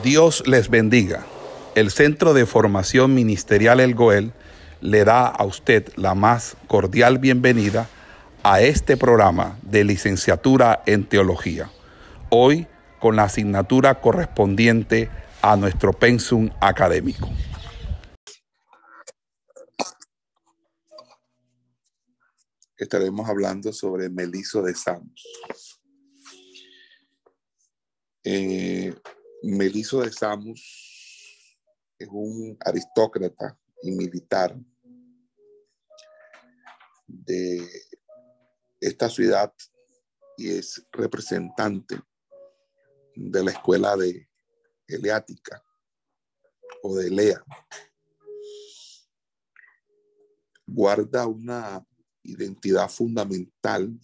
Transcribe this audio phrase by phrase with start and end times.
[0.00, 1.26] Dios les bendiga.
[1.74, 4.32] El Centro de Formación Ministerial El Goel
[4.80, 7.88] le da a usted la más cordial bienvenida
[8.42, 11.70] a este programa de licenciatura en teología.
[12.30, 12.66] Hoy
[13.00, 15.10] con la asignatura correspondiente
[15.42, 17.28] a nuestro pensum académico.
[22.78, 25.22] Estaremos hablando sobre Meliso de Samos.
[28.24, 28.94] Eh,
[29.42, 31.58] Meliso de Samos
[31.98, 34.56] es un aristócrata y militar
[37.06, 37.68] de
[38.80, 39.52] esta ciudad
[40.36, 42.00] y es representante
[43.16, 44.28] de la escuela de
[44.86, 45.62] Eleática
[46.82, 47.44] o de Lea.
[50.66, 51.84] Guarda una
[52.22, 53.98] identidad fundamental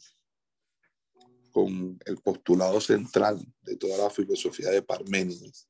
[1.58, 5.68] con el postulado central de toda la filosofía de Parménides,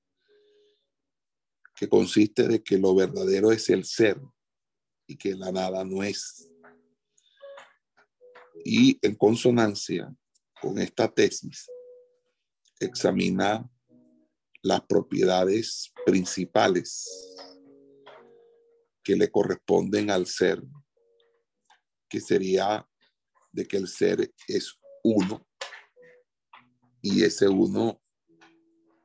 [1.75, 4.21] que consiste de que lo verdadero es el ser
[5.07, 6.47] y que la nada no es.
[8.67, 10.15] Y en consonancia
[10.61, 11.67] con esta tesis,
[12.79, 13.67] examina
[14.61, 17.35] las propiedades principales
[19.03, 20.63] que le corresponden al ser,
[22.11, 22.87] que sería
[23.53, 25.48] de que el ser es uno
[27.03, 28.01] y ese uno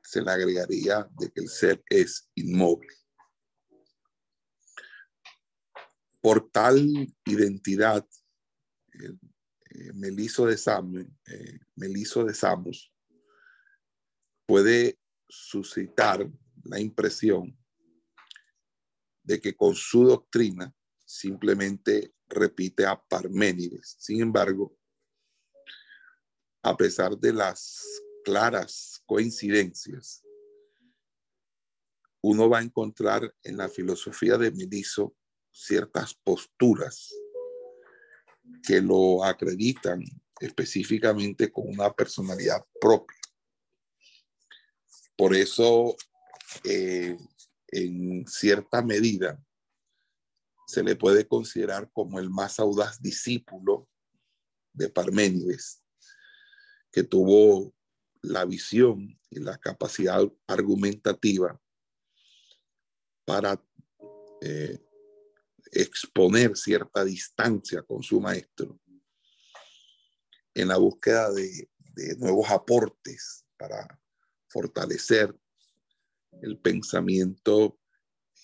[0.02, 2.90] se le agregaría de que el ser es inmóvil.
[6.22, 6.80] Por tal
[7.26, 8.08] identidad,
[8.94, 12.94] eh, Meliso de Samos, eh, Meliso de Samos
[14.46, 16.30] puede suscitar
[16.64, 17.58] la impresión
[19.24, 20.74] de que con su doctrina
[21.06, 23.96] simplemente repite a Parménides.
[24.00, 24.78] Sin embargo,
[26.64, 27.84] a pesar de las
[28.24, 30.24] claras coincidencias,
[32.22, 35.14] uno va a encontrar en la filosofía de Meliso
[35.52, 37.14] ciertas posturas
[38.66, 40.02] que lo acreditan
[40.40, 43.20] específicamente con una personalidad propia.
[45.18, 45.96] Por eso,
[46.64, 47.18] eh,
[47.68, 49.38] en cierta medida,
[50.66, 53.90] se le puede considerar como el más audaz discípulo
[54.72, 55.83] de Parménides
[56.94, 57.74] que tuvo
[58.22, 61.60] la visión y la capacidad argumentativa
[63.26, 63.62] para
[64.42, 64.80] eh,
[65.72, 68.80] exponer cierta distancia con su maestro
[70.54, 71.68] en la búsqueda de,
[72.18, 74.00] nuevos aportes para
[74.48, 75.36] fortalecer
[76.42, 77.80] el pensamiento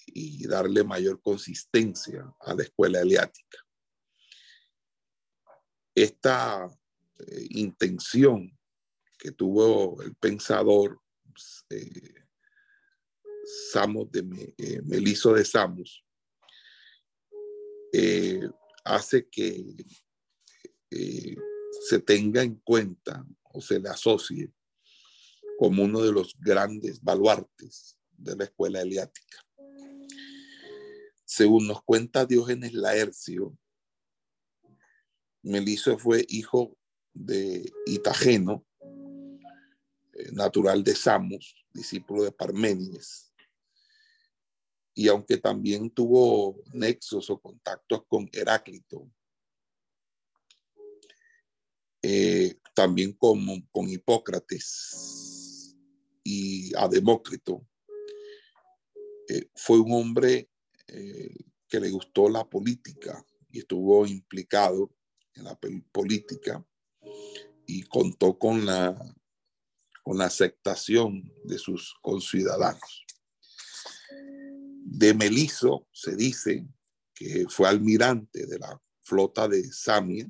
[0.05, 3.57] y darle mayor consistencia a la escuela eleática.
[5.95, 6.69] Esta
[7.27, 8.57] eh, intención
[9.17, 11.01] que tuvo el pensador
[11.69, 12.13] eh,
[13.71, 16.05] Samos de eh, Meliso de Samos
[18.83, 19.75] hace que
[21.87, 24.53] se tenga en cuenta o se le asocie
[25.57, 29.43] como uno de los grandes baluartes de la escuela eliática.
[31.25, 33.57] Según nos cuenta Diógenes Laercio,
[35.41, 36.78] Meliso fue hijo
[37.19, 38.65] de Itageno,
[40.13, 43.33] eh, natural de Samos, discípulo de Parménides.
[44.93, 49.11] Y aunque también tuvo nexos o contactos con Heráclito,
[52.01, 55.75] eh, también con, con Hipócrates
[56.23, 57.67] y a Demócrito,
[59.27, 60.49] eh, fue un hombre
[61.67, 64.91] que le gustó la política y estuvo implicado
[65.35, 65.55] en la
[65.91, 66.65] política
[67.65, 68.95] y contó con la,
[70.03, 73.05] con la aceptación de sus conciudadanos.
[74.85, 76.67] De Meliso se dice
[77.13, 80.29] que fue almirante de la flota de Samia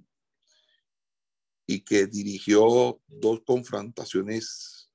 [1.66, 4.92] y que dirigió dos confrontaciones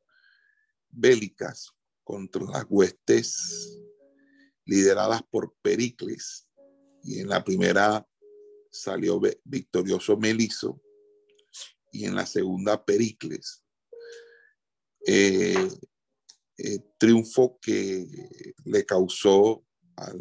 [0.91, 1.71] bélicas
[2.03, 3.79] contra las huestes
[4.65, 6.47] lideradas por Pericles.
[7.03, 8.07] Y en la primera
[8.71, 10.84] salió victorioso Meliso
[11.95, 13.63] y en la segunda Pericles.
[15.07, 15.69] Eh,
[16.59, 18.07] eh, triunfo que
[18.65, 19.65] le causó
[19.97, 20.21] al,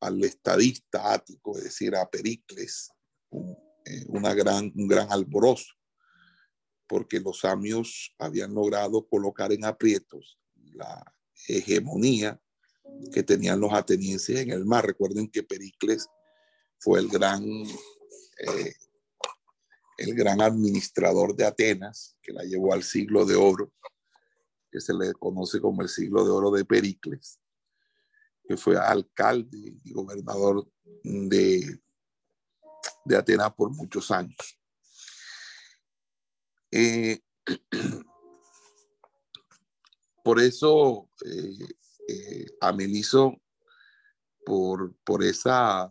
[0.00, 2.90] al, estadista ático, es decir, a Pericles,
[3.30, 5.74] un, eh, una gran, gran alborozo,
[6.86, 10.38] porque los samios habían logrado colocar en aprietos
[10.72, 11.14] la
[11.48, 12.40] hegemonía
[13.12, 14.86] que tenían los atenienses en el mar.
[14.86, 16.06] Recuerden que Pericles
[16.78, 17.42] fue el gran
[18.38, 18.74] eh,
[19.96, 23.72] el gran administrador de Atenas, que la llevó al siglo de oro,
[24.70, 27.40] que se le conoce como el siglo de oro de Pericles,
[28.46, 30.68] que fue alcalde y gobernador
[31.02, 31.80] de,
[33.04, 34.58] de Atenas por muchos años.
[36.70, 37.20] Eh,
[40.24, 41.68] por eso eh,
[42.08, 43.40] eh, a Meliso,
[44.44, 45.88] por, por esa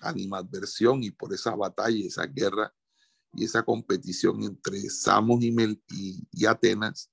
[0.00, 2.74] animadversión y por esa batalla, esa guerra
[3.32, 7.10] y esa competición entre Samos y, y, Atenas,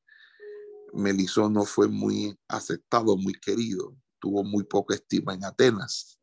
[0.94, 6.20] Meliso no fue muy aceptado, muy querido, tuvo muy poca estima en Atenas,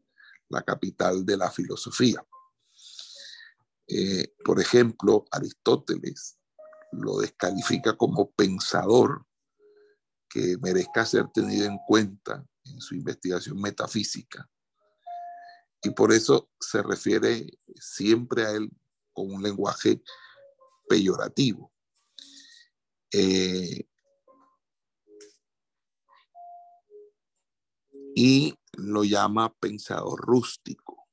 [0.49, 2.25] la capital de la filosofía.
[3.87, 6.39] Eh, por ejemplo, Aristóteles
[6.93, 9.27] lo descalifica como pensador
[10.29, 14.49] que merezca ser tenido en cuenta en su investigación metafísica.
[15.85, 17.47] Y por eso se refiere
[17.77, 18.71] siempre a él
[19.13, 20.03] con un lenguaje
[20.89, 21.73] peyorativo.
[23.13, 23.87] Eh,
[28.17, 31.07] y lo llama pensador rústico.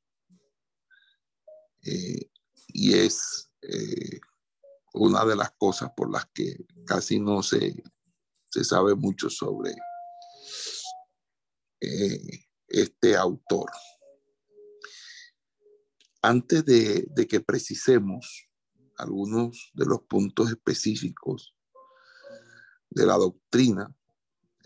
[1.83, 2.31] Eh,
[2.67, 4.21] y es eh,
[4.93, 7.83] una de las cosas por las que casi no se,
[8.49, 9.75] se sabe mucho sobre
[12.67, 13.69] este autor.
[16.21, 18.47] Antes de, que precisemos
[18.97, 21.55] algunos de los puntos específicos
[22.89, 23.95] de la doctrina,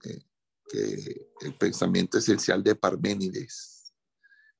[0.03, 0.21] eh,
[0.67, 3.93] que el pensamiento esencial de Parménides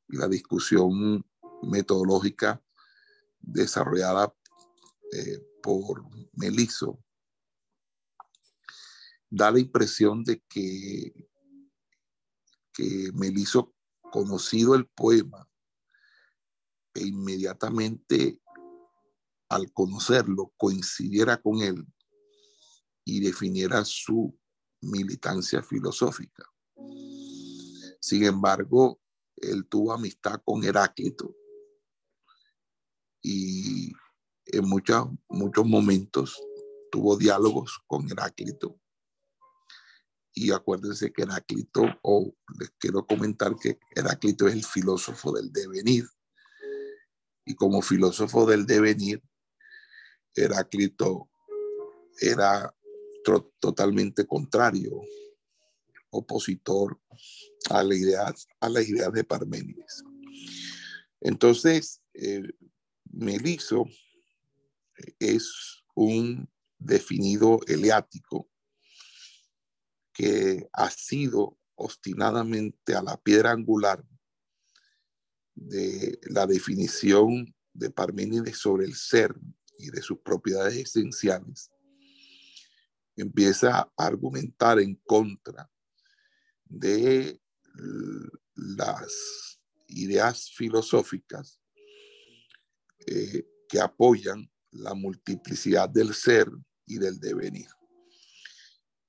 [0.07, 1.25] y la discusión
[1.63, 2.63] metodológica
[3.39, 4.33] desarrollada
[5.12, 6.03] eh, por
[6.33, 7.03] Meliso,
[9.30, 11.27] da la impresión de que,
[12.71, 13.74] que Meliso,
[14.12, 15.50] conocido el poema,
[16.95, 18.42] e inmediatamente
[19.50, 21.86] al conocerlo coincidiera con él
[23.06, 24.36] y definiera su
[24.81, 26.44] militancia filosófica.
[28.00, 29.00] Sin embargo,
[29.36, 31.36] él tuvo amistad con Heráclito
[33.21, 33.91] y
[34.45, 36.39] en muchos, muchos momentos
[36.91, 38.80] tuvo diálogos con Heráclito.
[40.33, 46.06] Y acuérdense que Heráclito, o les quiero comentar que Heráclito es el filósofo del devenir.
[47.45, 49.21] Y como filósofo del devenir,
[50.36, 51.30] Heráclito
[52.19, 52.74] era
[53.59, 55.01] totalmente contrario,
[56.09, 57.00] opositor
[57.69, 60.03] a, la idea, a las ideas de Parménides.
[61.21, 62.44] Entonces, eh,
[63.12, 63.86] Meliso
[65.19, 68.50] es un definido eleático
[70.13, 74.03] que ha sido obstinadamente a la piedra angular
[75.55, 79.35] de la definición de Parménides sobre el ser
[79.79, 81.71] y de sus propiedades esenciales,
[83.15, 85.69] empieza a argumentar en contra
[86.65, 87.39] de
[88.55, 91.59] las ideas filosóficas
[93.07, 96.49] eh, que apoyan la multiplicidad del ser
[96.85, 97.67] y del devenir.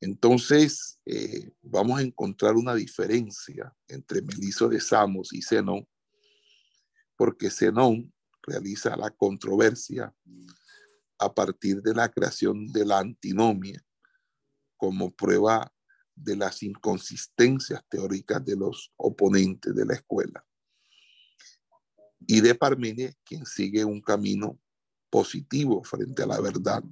[0.00, 5.86] Entonces, eh, vamos a encontrar una diferencia entre Meliso de Samos y Zenón,
[7.16, 10.14] porque Zenón realiza la controversia
[11.18, 13.82] a partir de la creación de la antinomia
[14.76, 15.72] como prueba
[16.14, 20.44] de las inconsistencias teóricas de los oponentes de la escuela.
[22.26, 24.58] Y de Parménides, quien sigue un camino
[25.10, 26.82] positivo frente a la verdad,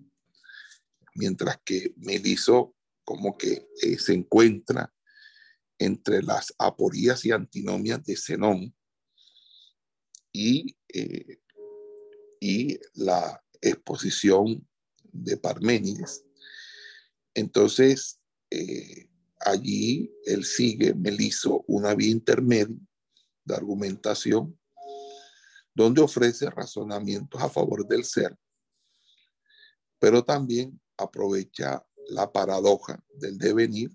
[1.14, 4.92] mientras que Meliso como que eh, se encuentra
[5.78, 8.74] entre las aporías y antinomias de Zenón
[10.34, 11.38] y, eh,
[12.40, 14.68] y la exposición
[15.12, 16.24] de Parménides.
[17.32, 19.08] Entonces, eh,
[19.40, 22.76] allí él sigue, Meliso, una vía intermedia
[23.44, 24.58] de argumentación
[25.72, 28.36] donde ofrece razonamientos a favor del ser,
[29.98, 33.90] pero también aprovecha la paradoja del devenir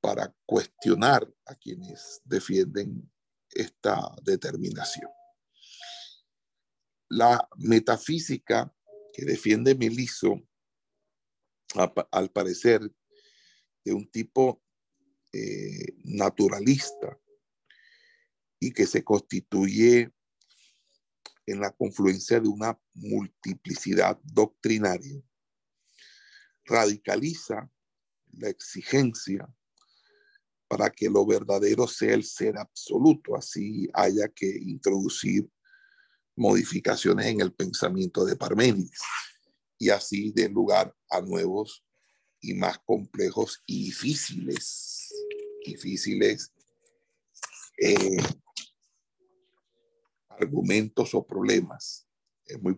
[0.00, 3.10] para cuestionar a quienes defienden
[3.56, 5.10] esta determinación.
[7.08, 8.74] La metafísica
[9.12, 10.42] que defiende Meliso,
[12.10, 12.80] al parecer,
[13.84, 14.62] de un tipo
[15.32, 17.18] eh, naturalista
[18.58, 20.12] y que se constituye
[21.46, 25.22] en la confluencia de una multiplicidad doctrinaria,
[26.64, 27.70] radicaliza
[28.32, 29.48] la exigencia
[30.68, 35.48] para que lo verdadero sea el ser absoluto, así haya que introducir
[36.34, 39.00] modificaciones en el pensamiento de Parménides
[39.78, 41.84] y así den lugar a nuevos
[42.40, 45.12] y más complejos y difíciles,
[45.64, 46.52] difíciles
[47.78, 48.16] eh,
[50.28, 52.06] argumentos o problemas.
[52.44, 52.76] Es muy,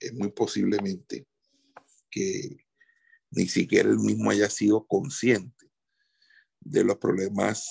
[0.00, 1.26] es muy posiblemente
[2.10, 2.64] que
[3.30, 5.71] ni siquiera él mismo haya sido consciente
[6.64, 7.68] de los problemas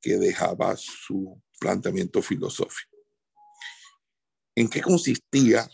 [0.00, 2.96] que dejaba su planteamiento filosófico.
[4.54, 5.68] ¿En qué consistía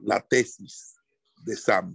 [0.00, 0.94] la tesis
[1.44, 1.94] de Sam?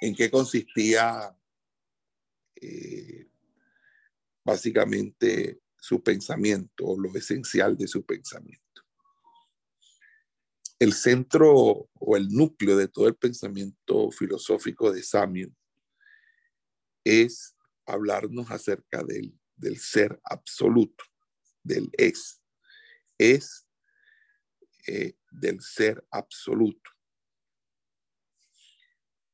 [0.00, 1.36] ¿En qué consistía
[2.60, 3.28] eh,
[4.44, 8.64] básicamente su pensamiento o lo esencial de su pensamiento?
[10.78, 15.52] El centro o el núcleo de todo el pensamiento filosófico de Samuel
[17.08, 21.04] es hablarnos acerca del, del ser absoluto,
[21.62, 22.42] del es.
[23.16, 23.66] Es
[24.86, 26.90] eh, del ser absoluto.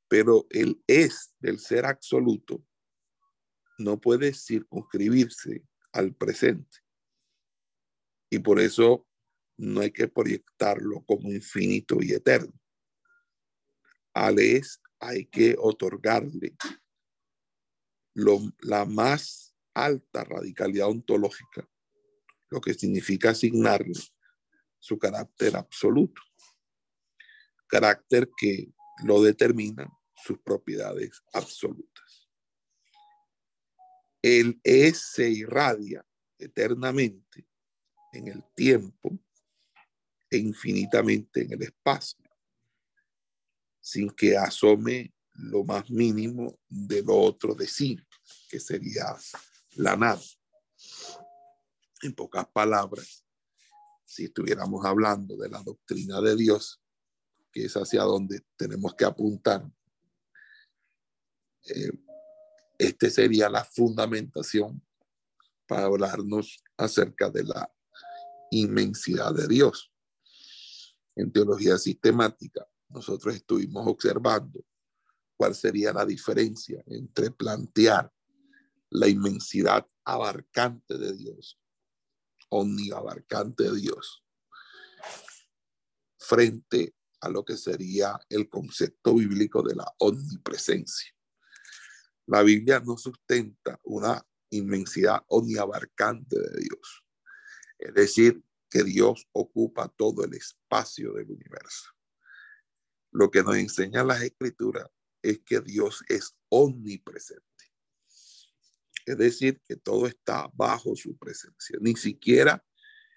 [0.09, 2.65] Pero el es del ser absoluto
[3.79, 6.79] no puede circunscribirse al presente.
[8.31, 9.07] Y por eso
[9.57, 12.53] no hay que proyectarlo como infinito y eterno.
[14.13, 16.57] Al es hay que otorgarle
[18.15, 21.69] la más alta radicalidad ontológica,
[22.51, 24.01] lo que significa asignarle
[24.79, 26.23] su carácter absoluto,
[27.67, 28.73] carácter que
[29.05, 32.29] lo determinan sus propiedades absolutas.
[34.23, 36.07] El es se irradia
[36.39, 37.47] eternamente
[38.13, 39.19] en el tiempo
[40.31, 42.25] e infinitamente en el espacio,
[43.81, 47.99] sin que asome lo más mínimo de lo otro de sí,
[48.49, 49.17] que sería
[49.77, 50.21] la nada.
[52.03, 53.25] En pocas palabras,
[54.05, 56.81] si estuviéramos hablando de la doctrina de Dios,
[57.51, 59.69] que es hacia donde tenemos que apuntar,
[61.67, 61.91] eh,
[62.79, 64.83] este sería la fundamentación
[65.67, 67.73] para hablarnos acerca de la
[68.51, 69.93] inmensidad de Dios.
[71.17, 74.65] En teología sistemática, nosotros estuvimos observando
[75.37, 78.13] cuál sería la diferencia entre plantear
[78.91, 81.59] la inmensidad abarcante de Dios,
[82.51, 84.25] omniabarcante de Dios,
[86.19, 91.13] frente a lo que sería el concepto bíblico de la omnipresencia.
[92.27, 97.05] La Biblia no sustenta una inmensidad omniabarcante de Dios.
[97.79, 101.91] Es decir, que Dios ocupa todo el espacio del universo.
[103.13, 104.89] Lo que nos enseña las escrituras
[105.25, 107.43] es que Dios es omnipresente.
[109.07, 111.79] Es decir, que todo está bajo su presencia.
[111.81, 112.63] Ni siquiera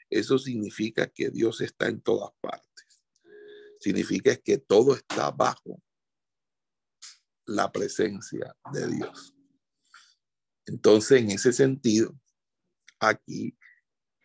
[0.09, 3.03] eso significa que Dios está en todas partes.
[3.79, 5.83] Significa que todo está bajo
[7.45, 9.35] la presencia de Dios.
[10.65, 12.17] Entonces, en ese sentido,
[12.99, 13.57] aquí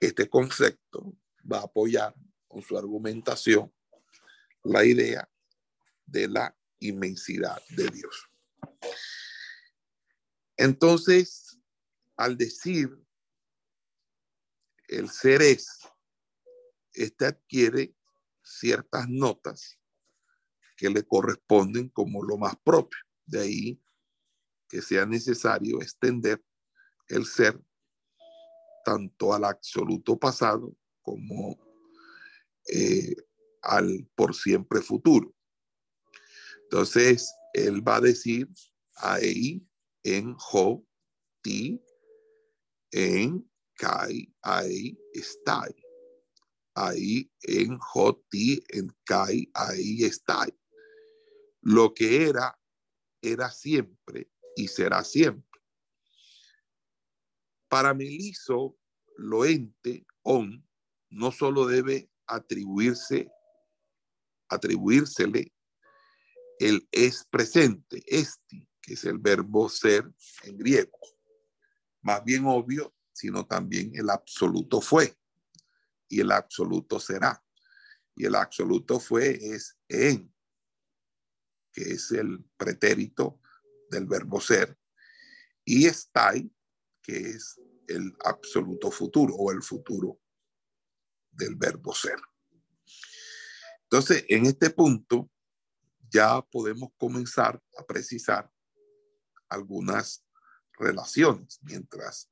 [0.01, 1.17] este concepto
[1.51, 2.15] va a apoyar
[2.47, 3.73] con su argumentación
[4.63, 5.29] la idea
[6.07, 8.29] de la inmensidad de Dios.
[10.57, 11.59] Entonces,
[12.17, 12.91] al decir
[14.89, 15.81] el ser es,
[16.93, 17.95] este adquiere
[18.43, 19.79] ciertas notas
[20.77, 22.99] que le corresponden como lo más propio.
[23.25, 23.83] De ahí
[24.69, 26.43] que sea necesario extender
[27.09, 27.61] el ser
[28.85, 31.59] tanto al absoluto pasado como
[32.73, 33.15] eh,
[33.63, 35.35] al por siempre futuro.
[36.73, 38.49] Entonces, él va a decir
[38.97, 39.63] ahí
[40.05, 40.83] en Jo,
[41.43, 41.85] Ti,
[42.91, 45.69] en Kai, ahí está.
[46.75, 50.47] Ahí en Jo, Ti, en Kai, ahí está.
[51.61, 52.59] Lo que era,
[53.21, 55.61] era siempre y será siempre.
[57.69, 58.79] Para Meliso,
[59.19, 60.67] lo ente, on,
[61.11, 63.31] no solo debe atribuirse,
[64.49, 65.53] atribuírsele
[66.63, 70.11] el es presente, este, que es el verbo ser
[70.45, 70.99] en griego.
[72.03, 75.17] Más bien obvio, sino también el absoluto fue
[76.09, 77.43] y el absoluto será.
[78.15, 80.33] Y el absoluto fue es en,
[81.73, 83.41] que es el pretérito
[83.91, 84.79] del verbo ser.
[85.65, 86.35] Y está,
[87.03, 90.21] que es el absoluto futuro o el futuro
[91.31, 92.21] del verbo ser.
[93.85, 95.31] Entonces, en este punto,
[96.13, 98.51] ya podemos comenzar a precisar
[99.49, 100.25] algunas
[100.79, 102.31] relaciones, mientras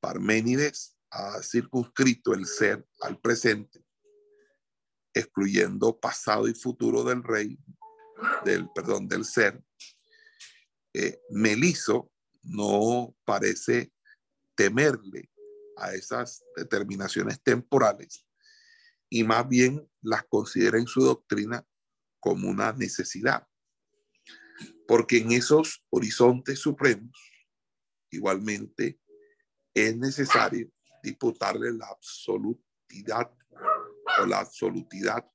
[0.00, 3.84] Parménides ha circunscrito el ser al presente,
[5.14, 7.58] excluyendo pasado y futuro del rey,
[8.44, 9.64] del, perdón, del ser,
[10.92, 12.10] eh, Meliso
[12.42, 13.92] no parece
[14.54, 15.30] temerle
[15.76, 18.26] a esas determinaciones temporales
[19.08, 21.66] y más bien las considera en su doctrina
[22.24, 23.46] como una necesidad.
[24.88, 27.12] Porque en esos horizontes supremos,
[28.10, 28.98] igualmente,
[29.74, 33.30] es necesario disputarle la absolutidad
[34.22, 35.30] o la absolutidad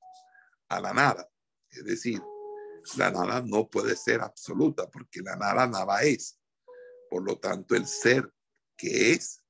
[0.68, 1.30] a la nada.
[1.70, 2.20] Es decir,
[2.98, 6.40] la nada no puede ser absoluta porque la nada nada es.
[7.08, 8.34] Por lo tanto, el ser
[8.76, 9.44] que es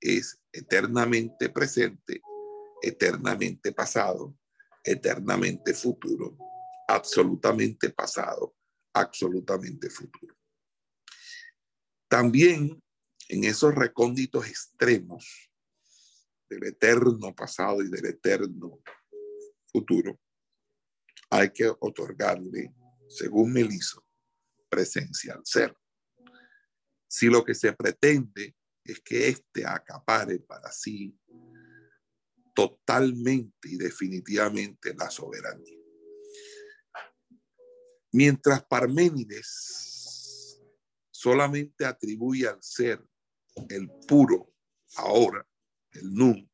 [0.00, 2.22] es eternamente presente,
[2.80, 4.34] eternamente pasado,
[4.82, 6.36] eternamente futuro,
[6.92, 8.54] absolutamente pasado,
[8.92, 10.36] absolutamente futuro.
[12.06, 12.82] También
[13.28, 15.50] en esos recónditos extremos
[16.50, 18.82] del eterno pasado y del eterno
[19.66, 20.20] futuro,
[21.30, 22.74] hay que otorgarle,
[23.08, 24.04] según Meliso,
[24.68, 25.74] presencia al ser.
[27.08, 31.18] Si lo que se pretende es que éste acapare para sí
[32.54, 35.81] totalmente y definitivamente la soberanía.
[38.12, 40.60] Mientras Parménides
[41.10, 43.02] solamente atribuye al ser
[43.70, 44.52] el puro
[44.96, 45.46] ahora,
[45.92, 46.50] el nun,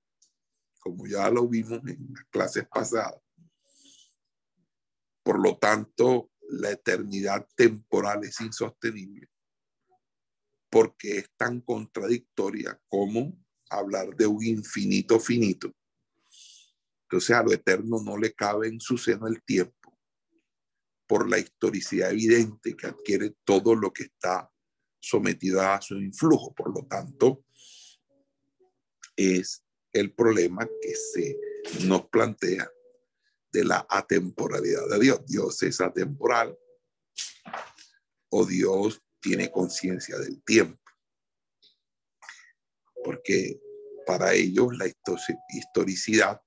[0.79, 3.21] como ya lo vimos en las clases pasadas.
[5.25, 9.29] Por lo tanto, la eternidad temporal es insostenible
[10.71, 13.37] porque es tan contradictoria como
[13.71, 15.75] hablar de un infinito finito.
[17.03, 19.78] Entonces a lo eterno no le cabe en su seno el tiempo
[21.09, 24.53] por la historicidad evidente que adquiere todo lo que está
[25.01, 26.55] sometido a su influjo.
[26.55, 27.45] Por lo tanto,
[29.17, 31.37] es el problema que se
[31.87, 32.71] nos plantea
[33.51, 35.27] de la atemporalidad de Dios.
[35.27, 36.57] Dios es atemporal
[38.29, 40.79] o Dios tiene conciencia del tiempo.
[43.03, 43.59] Porque
[44.07, 44.87] para ellos la
[45.49, 46.41] historicidad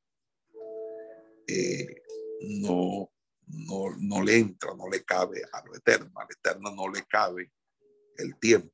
[1.48, 2.02] eh,
[2.42, 3.12] no,
[3.52, 7.52] no, no le entra, no le cabe a lo eterno, al eterno no le cabe
[8.18, 8.74] el tiempo.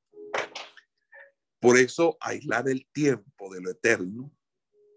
[1.59, 4.31] Por eso aislar el tiempo de lo eterno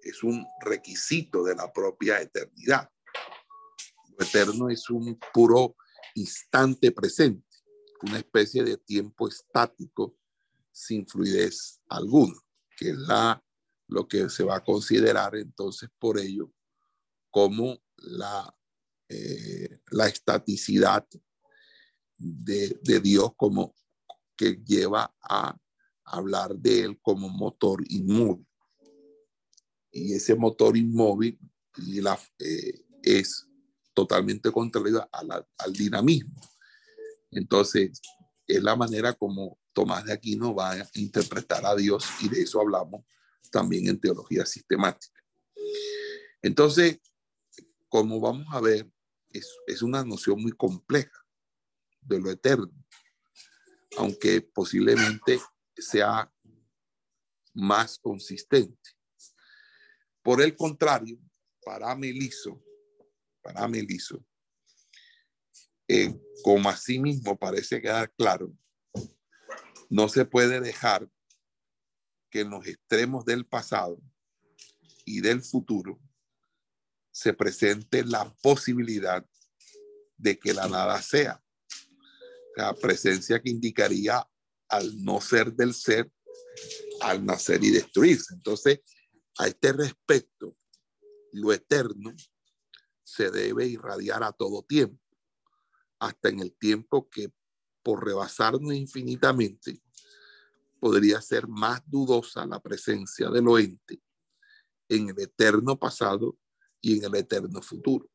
[0.02, 2.90] es un requisito de la propia eternidad.
[4.18, 5.76] Lo eterno es un puro
[6.14, 7.50] instante presente
[8.02, 10.16] una especie de tiempo estático
[10.72, 12.34] sin fluidez alguna,
[12.76, 13.42] que es la,
[13.88, 16.52] lo que se va a considerar entonces por ello
[17.30, 18.54] como la,
[19.12, 21.04] eh, la estaticidad
[22.16, 23.74] de, Dios como
[24.36, 25.56] que lleva a
[26.04, 28.46] hablar de él como motor inmóvil.
[29.90, 31.40] Y ese motor inmóvil
[31.78, 33.48] y la, eh, es
[33.94, 36.40] totalmente contrario al dinamismo.
[37.32, 38.00] Entonces,
[38.46, 42.60] es la manera como Tomás de Aquino va a interpretar a Dios y de eso
[42.60, 43.04] hablamos
[43.50, 45.20] también en teología sistemática.
[46.42, 47.00] Entonces,
[47.88, 48.88] como vamos a ver,
[49.32, 51.24] es, es una noción muy compleja
[52.00, 52.72] de lo eterno,
[53.98, 55.40] aunque posiblemente
[55.76, 56.32] sea
[57.54, 58.90] más consistente.
[60.22, 61.18] Por el contrario,
[61.64, 62.62] para Meliso,
[63.42, 64.24] para Meliso,
[65.88, 68.52] eh, como así mismo parece quedar claro,
[69.88, 71.10] no se puede dejar
[72.30, 74.00] que en los extremos del pasado
[75.04, 76.00] y del futuro
[77.20, 79.22] se presente la posibilidad
[80.16, 81.44] de que la nada sea.
[82.56, 84.26] La presencia que indicaría
[84.70, 86.10] al no ser del ser,
[87.02, 88.32] al nacer y destruirse.
[88.32, 88.80] Entonces,
[89.36, 90.56] a este respecto,
[91.32, 92.14] lo eterno
[93.04, 95.04] se debe irradiar a todo tiempo
[95.98, 97.30] hasta en el tiempo que
[97.82, 99.82] por rebasarnos infinitamente
[100.80, 104.00] podría ser más dudosa la presencia del oente
[104.88, 106.38] en el eterno pasado
[106.80, 108.08] y en el eterno futuro.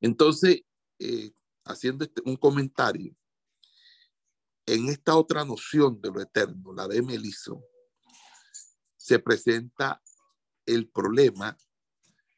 [0.00, 0.62] Entonces,
[0.98, 1.32] eh,
[1.64, 3.16] haciendo este, un comentario,
[4.66, 7.62] en esta otra noción de lo eterno, la de Meliso,
[8.96, 10.02] se presenta
[10.64, 11.56] el problema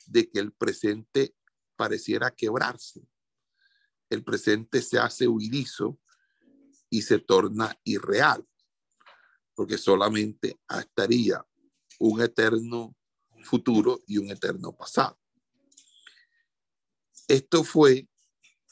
[0.06, 1.34] de que el presente
[1.76, 3.08] pareciera quebrarse
[4.10, 5.98] el presente se hace huidizo
[6.90, 8.46] y se torna irreal,
[9.54, 11.44] porque solamente estaría
[11.98, 12.96] un eterno
[13.48, 15.18] futuro y un eterno pasado.
[17.26, 18.08] Esto fue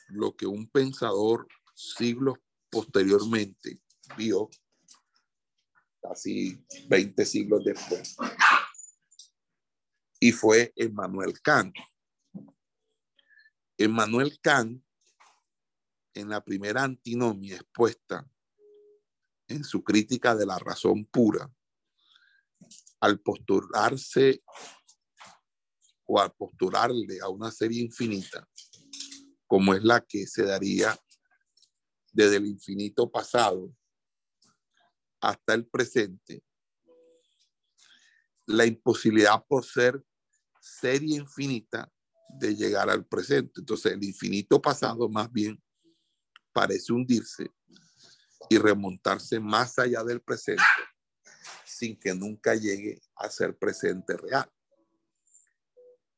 [0.09, 2.39] lo que un pensador siglos
[2.71, 3.81] posteriormente
[4.17, 4.49] vio,
[6.01, 8.17] casi 20 siglos después,
[10.21, 11.77] y fue Emmanuel Kant
[13.79, 14.83] Emmanuel Kant,
[16.15, 18.27] en la primera antinomia expuesta
[19.49, 21.55] en su crítica de la razón pura,
[23.07, 24.43] al postularse
[26.07, 28.49] o al postularle a una serie infinita,
[29.47, 30.99] como es la que se daría
[32.13, 33.73] desde el infinito pasado
[35.21, 36.43] hasta el presente,
[38.47, 40.05] la imposibilidad por ser
[40.61, 41.91] serie infinita
[42.41, 43.61] de llegar al presente.
[43.61, 45.63] Entonces el infinito pasado más bien
[46.53, 47.53] parece hundirse
[48.49, 50.63] y remontarse más allá del presente
[51.77, 54.51] sin que nunca llegue a ser presente real.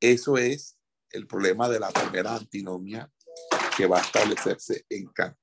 [0.00, 0.78] Eso es
[1.10, 3.12] el problema de la primera antinomia
[3.76, 5.36] que va a establecerse en Kant.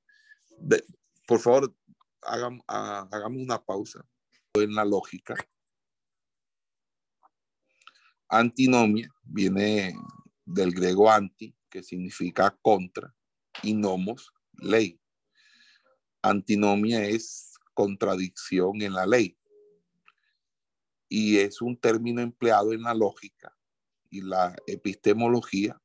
[1.28, 1.75] por favor,
[2.21, 4.08] hagamos, hagamos una pausa
[4.54, 5.36] en la lógica.
[8.30, 9.93] Antinomia viene
[10.45, 13.13] del griego anti, que significa contra,
[13.63, 14.99] y nomos, ley.
[16.21, 19.38] Antinomia es contradicción en la ley
[21.10, 23.56] y es un término empleado en la lógica
[24.10, 25.80] y la epistemología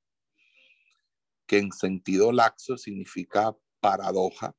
[1.46, 4.54] que en sentido laxo significa paradoja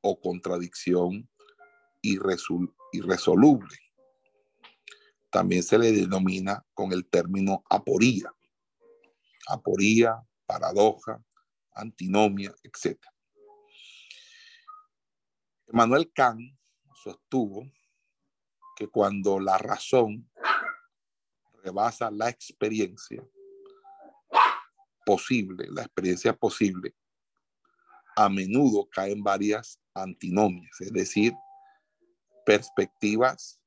[0.00, 1.28] o contradicción
[2.02, 3.78] irresoluble.
[5.30, 8.32] También se le denomina con el término aporía.
[9.48, 11.22] Aporía, paradoja,
[11.74, 12.98] antinomia, etc.
[15.66, 16.40] Emmanuel Kant
[17.02, 17.64] sostuvo
[18.76, 20.30] que cuando la razón
[21.62, 23.26] rebasa la experiencia
[25.04, 26.94] posible, la experiencia posible,
[28.16, 31.34] a menudo caen varias antinomias, es decir,
[32.44, 33.60] perspectivas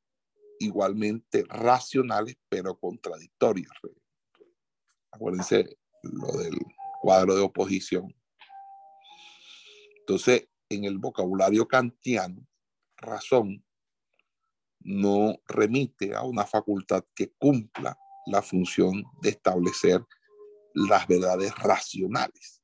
[0.59, 3.71] igualmente racionales pero contradictorias.
[5.11, 6.57] Acuérdense lo del
[7.01, 8.13] cuadro de oposición.
[9.99, 12.45] Entonces, en el vocabulario kantiano,
[12.97, 13.63] razón
[14.87, 20.01] no remite a una facultad que cumpla la función de establecer
[20.73, 22.63] las verdades racionales.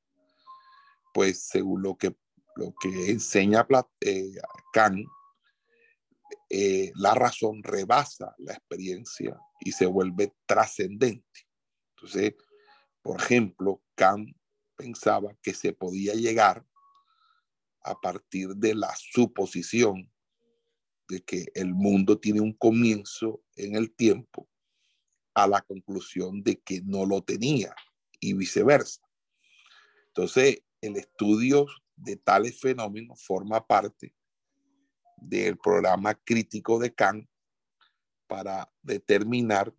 [1.13, 2.15] Pues según lo que,
[2.55, 3.67] lo que enseña
[3.99, 4.31] eh,
[4.71, 5.05] Kant,
[6.49, 11.41] eh, la razón rebasa la experiencia y se vuelve trascendente.
[11.95, 12.36] Entonces,
[13.01, 14.29] por ejemplo, Kant
[14.77, 16.65] pensaba que se podía llegar
[17.81, 20.12] a partir de la suposición
[21.07, 24.47] de que el mundo tiene un comienzo en el tiempo
[25.33, 27.75] a la conclusión de que no lo tenía
[28.19, 29.01] y viceversa.
[30.07, 34.15] Entonces, el estudio de tales fenómenos forma parte
[35.17, 37.27] del programa crítico de Kant
[38.27, 39.73] para determinar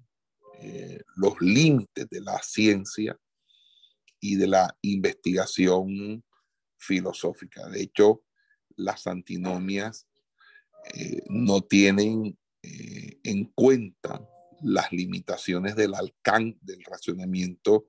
[0.61, 3.19] eh, los límites de la ciencia
[4.21, 6.25] y de la investigación
[6.79, 7.69] filosófica.
[7.69, 8.25] De hecho,
[8.77, 10.07] las antinomias
[10.93, 14.21] eh, no tienen eh, en cuenta
[14.63, 17.87] las limitaciones del alcance del racionamiento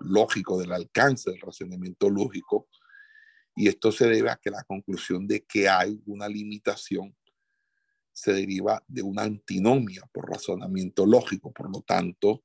[0.00, 2.68] lógico, del alcance del racionamiento lógico,
[3.56, 7.16] y esto se debe a que la conclusión de que hay una limitación
[8.12, 11.52] se deriva de una antinomia por razonamiento lógico.
[11.52, 12.44] Por lo tanto,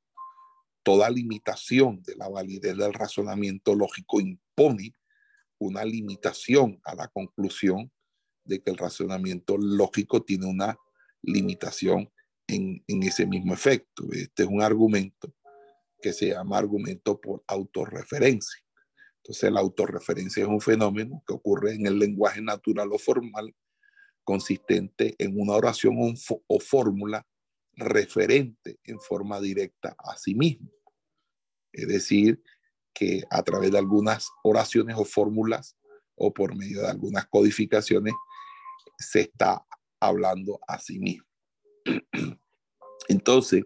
[0.83, 4.93] toda limitación de la validez del razonamiento lógico impone
[5.59, 7.91] una limitación a la conclusión
[8.49, 10.77] de que el razonamiento lógico tiene una
[11.21, 12.11] limitación
[12.47, 14.03] en, ese mismo efecto.
[14.11, 15.33] Este es un argumento
[16.01, 18.59] que se llama argumento por autorreferencia.
[19.17, 23.55] Entonces, la autorreferencia es un fenómeno que ocurre en el lenguaje natural o formal,
[24.23, 25.95] consistente en una oración
[26.47, 27.25] o, fórmula
[27.73, 30.71] referente en forma directa a sí mismo.
[31.71, 32.41] Es decir,
[32.93, 35.77] que a través de algunas oraciones o fórmulas
[36.15, 38.13] o por medio de algunas codificaciones
[38.99, 39.65] se está
[39.99, 41.25] hablando a sí mismo.
[43.07, 43.63] Entonces,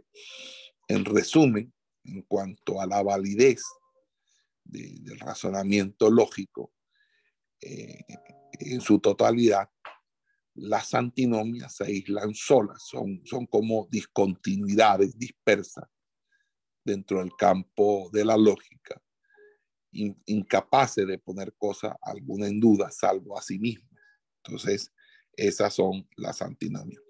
[0.88, 3.64] en resumen, en cuanto a la validez
[4.64, 6.74] del razonamiento lógico,
[7.62, 8.06] eh,
[8.60, 9.70] en su totalidad,
[10.56, 15.86] las antinomias se aíslan solas, son, son como discontinuidades dispersas
[16.86, 19.02] dentro del campo de la lógica,
[19.92, 23.90] incapaces de poner cosa alguna en duda, salvo a sí mismo.
[24.44, 24.92] Entonces,
[25.36, 27.02] esas son las antinomias.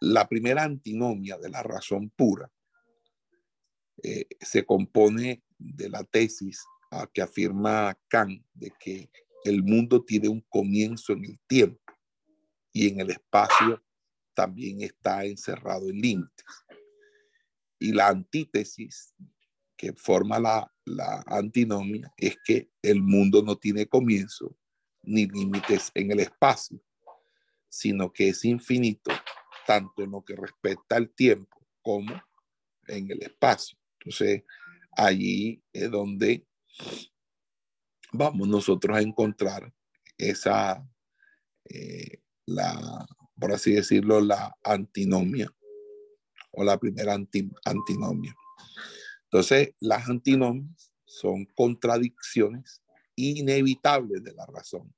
[0.00, 2.50] La primera antinomia de la razón pura
[4.02, 6.64] eh, se compone de la tesis
[7.12, 9.10] que afirma Kant de que
[9.44, 11.80] el mundo tiene un comienzo en el tiempo
[12.72, 13.82] y en el espacio
[14.34, 16.46] también está encerrado en límites.
[17.78, 19.14] Y la antítesis
[19.76, 24.56] que forma la, la antinomia es que el mundo no tiene comienzo
[25.02, 26.80] ni límites en el espacio,
[27.68, 29.10] sino que es infinito,
[29.66, 32.20] tanto en lo que respecta al tiempo como
[32.86, 33.78] en el espacio.
[34.00, 34.44] Entonces,
[34.92, 36.46] allí es donde
[38.12, 39.72] vamos nosotros a encontrar
[40.16, 40.86] esa,
[41.64, 43.06] eh, la,
[43.38, 45.52] por así decirlo, la antinomia
[46.52, 48.34] o la primera antinomia.
[49.24, 52.82] Entonces, las antinomias son contradicciones
[53.14, 54.94] inevitables de la razón,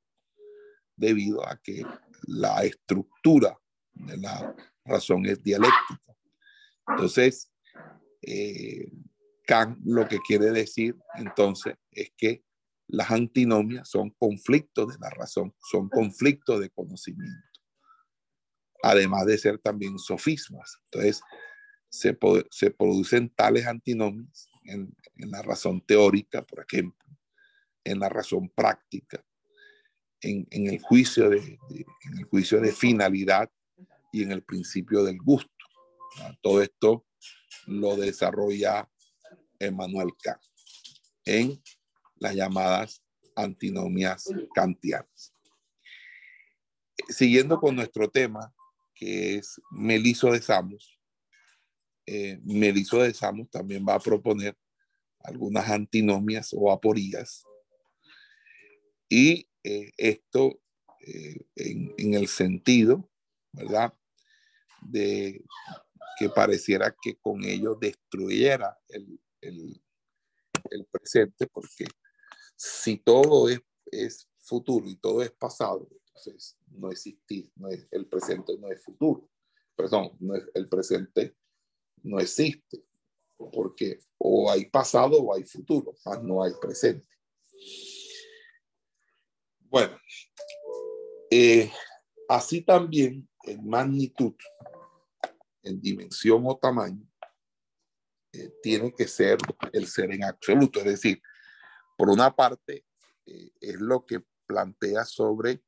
[0.97, 1.85] debido a que
[2.27, 3.59] la estructura
[3.93, 4.55] de la
[4.85, 6.17] razón es dialéctica.
[6.89, 7.53] Entonces,
[8.23, 8.91] eh,
[9.47, 12.45] Kant lo que quiere decir entonces es que
[12.87, 17.61] las antinomias son conflictos de la razón, son conflictos de conocimiento,
[18.83, 20.79] además de ser también sofismas.
[20.85, 21.23] Entonces,
[21.89, 22.15] se,
[22.71, 27.07] producen tales antinomias en, la razón teórica, por ejemplo,
[27.85, 29.25] en la razón práctica,
[30.23, 33.51] en, en el, juicio de, de, en el juicio de finalidad
[34.13, 35.51] y en el principio del gusto.
[36.43, 37.07] Todo esto
[37.67, 38.89] lo desarrolla
[39.59, 40.43] Emmanuel Kant
[41.25, 41.63] en
[42.17, 43.03] las llamadas
[43.37, 45.33] antinomias kantianas.
[47.09, 48.53] Siguiendo con nuestro tema,
[48.95, 50.99] que es Meliso de Samos,
[52.07, 54.57] eh, Meliso de Samos también va a proponer
[55.21, 57.45] algunas antinomias o aporías.
[59.09, 60.61] Y eh, esto
[61.01, 63.11] eh, en, en, el sentido,
[63.53, 63.95] ¿verdad?
[64.83, 65.45] De
[66.19, 69.83] que pareciera que con ello destruyera el, el,
[70.71, 71.87] el presente, porque
[72.57, 78.07] si todo es, es, futuro y todo es pasado, entonces no existe, no es, el
[78.07, 79.29] presente no es futuro.
[79.77, 81.37] Perdón, no es, el presente
[82.03, 82.85] no existe,
[83.37, 87.07] porque o hay pasado o hay futuro, más no hay presente.
[89.71, 89.97] Bueno,
[91.31, 91.71] eh,
[92.29, 94.35] así también en magnitud,
[95.63, 97.09] en dimensión o tamaño,
[98.33, 99.39] eh, tiene que ser
[99.73, 100.81] el ser en absoluto.
[100.81, 101.23] Es decir,
[101.97, 102.85] por una parte,
[103.27, 105.63] eh, es lo que plantea sobre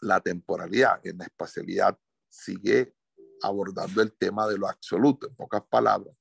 [0.00, 1.06] la temporalidad.
[1.06, 1.96] En la espacialidad
[2.28, 2.96] sigue
[3.40, 5.28] abordando el tema de lo absoluto.
[5.28, 6.16] En pocas palabras,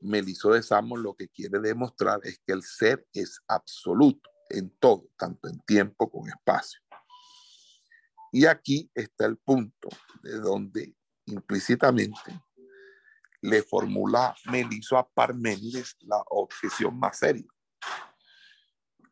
[0.00, 5.08] Meliso de Samos lo que quiere demostrar es que el ser es absoluto en todo,
[5.16, 6.80] tanto en tiempo como en espacio.
[8.32, 9.88] Y aquí está el punto
[10.22, 10.94] de donde
[11.26, 12.40] implícitamente
[13.40, 17.46] le formula Meliso a Parménides la objeción más seria.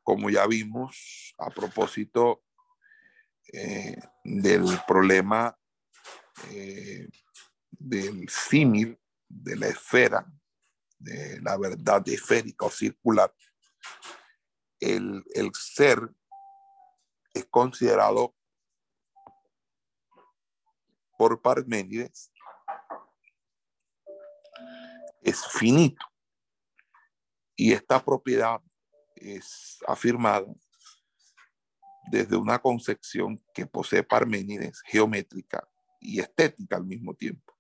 [0.03, 2.42] Como ya vimos a propósito
[3.53, 5.57] eh, del problema
[6.51, 7.09] eh,
[7.70, 10.27] del símil de la esfera,
[10.99, 13.33] de la verdad esférica o circular,
[14.81, 16.11] el, ser
[17.35, 18.35] es considerado
[21.19, 22.33] por Parménides
[25.23, 26.05] es finito.
[27.57, 28.61] Y esta propiedad
[29.17, 30.47] es afirmada
[32.11, 35.69] desde una concepción que posee Parménides geométrica
[36.01, 37.55] y estética al mismo tiempo.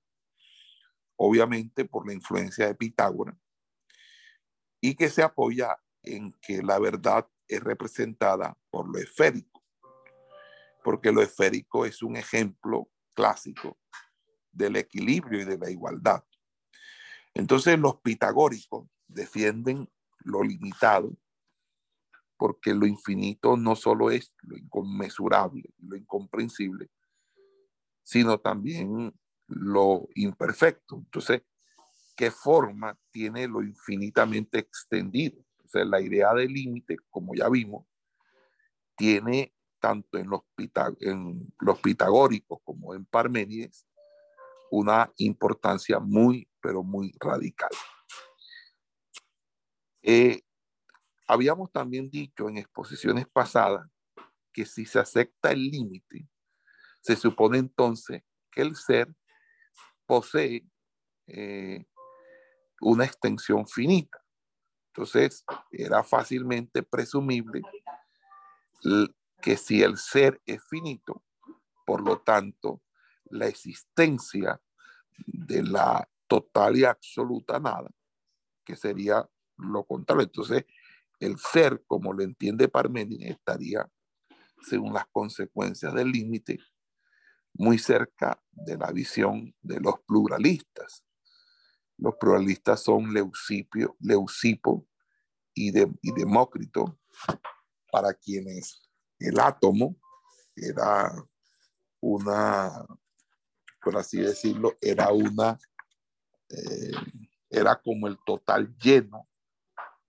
[1.16, 3.36] Obviamente por la influencia de Pitágoras
[4.80, 5.76] y que se apoya
[6.06, 9.62] en que la verdad es representada por lo esférico,
[10.82, 13.78] porque lo esférico es un ejemplo clásico
[14.52, 16.24] del equilibrio y de la igualdad.
[17.34, 19.90] Entonces los pitagóricos defienden
[20.20, 21.12] lo limitado
[22.36, 26.90] porque lo infinito no solo es lo inconmensurable, lo incomprensible,
[28.02, 29.14] sino también
[29.46, 30.96] lo imperfecto.
[30.96, 31.42] Entonces,
[32.14, 35.45] ¿qué forma tiene lo infinitamente extendido?
[35.66, 37.86] Entonces, la idea de límite, como ya vimos,
[38.96, 43.86] tiene tanto en los, pitagóricos como en Parménides
[44.70, 47.70] una importancia muy, pero muy radical.
[50.02, 50.42] Eh,
[51.26, 53.88] habíamos también dicho en exposiciones pasadas
[54.52, 56.28] que si se acepta el límite,
[57.00, 59.12] se supone entonces que el ser
[60.06, 60.64] posee
[61.26, 61.84] eh,
[62.80, 64.25] una extensión finita.
[64.96, 67.60] Entonces, era fácilmente presumible
[69.42, 71.22] que si el ser es finito,
[71.84, 72.80] por lo tanto,
[73.26, 74.58] la existencia
[75.18, 77.90] de la total y absoluta nada,
[78.64, 79.28] que sería
[79.58, 80.24] lo contrario.
[80.24, 80.64] Entonces,
[81.20, 83.86] el ser, como lo entiende Parménides, estaría,
[84.62, 86.58] según las consecuencias del límite,
[87.52, 91.04] muy cerca de la visión de los pluralistas.
[91.98, 94.86] Los pluralistas son Leucipio, Leucipo
[95.54, 96.98] y, de, y Demócrito,
[97.90, 98.82] para quienes
[99.18, 99.96] el átomo
[100.54, 101.12] era
[102.00, 102.84] una,
[103.82, 105.58] por así decirlo, era una,
[106.50, 106.92] eh,
[107.48, 109.28] era como el total lleno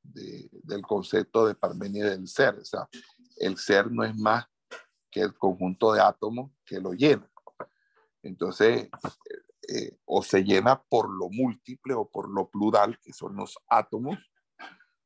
[0.03, 2.55] del concepto de Parmenides del ser.
[2.55, 2.89] O sea,
[3.37, 4.45] el ser no es más
[5.11, 7.29] que el conjunto de átomos que lo llena.
[8.21, 8.89] Entonces,
[9.67, 14.17] eh, o se llena por lo múltiple o por lo plural, que son los átomos,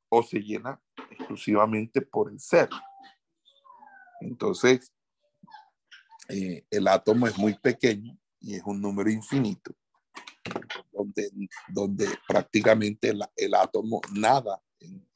[0.10, 2.70] o se llena exclusivamente por el ser.
[4.20, 4.94] Entonces,
[6.30, 9.76] eh, el átomo es muy pequeño y es un número infinito,
[10.92, 11.32] donde,
[11.70, 15.08] donde prácticamente el, átomo nada en,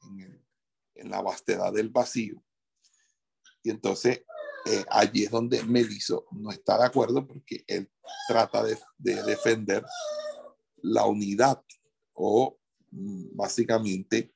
[0.94, 2.42] en, la vastedad del vacío.
[3.62, 4.24] Y entonces
[4.66, 7.90] eh, allí es donde Meliso no está de acuerdo porque él
[8.26, 9.84] trata de, de defender
[10.82, 11.62] la unidad
[12.14, 12.58] o
[12.90, 14.34] mm, básicamente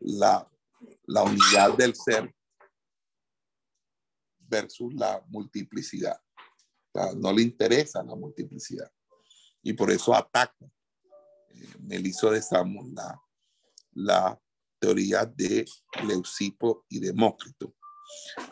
[0.00, 0.50] la,
[1.06, 2.34] la unidad del ser
[4.38, 6.20] versus la multiplicidad.
[7.16, 8.90] no le interesa la multiplicidad.
[9.62, 10.66] Y por eso ataca
[11.48, 13.20] eh, Meliso de Samos la,
[13.92, 14.40] la
[14.78, 15.64] teoría de
[16.06, 17.74] Leucipo y Demócrito.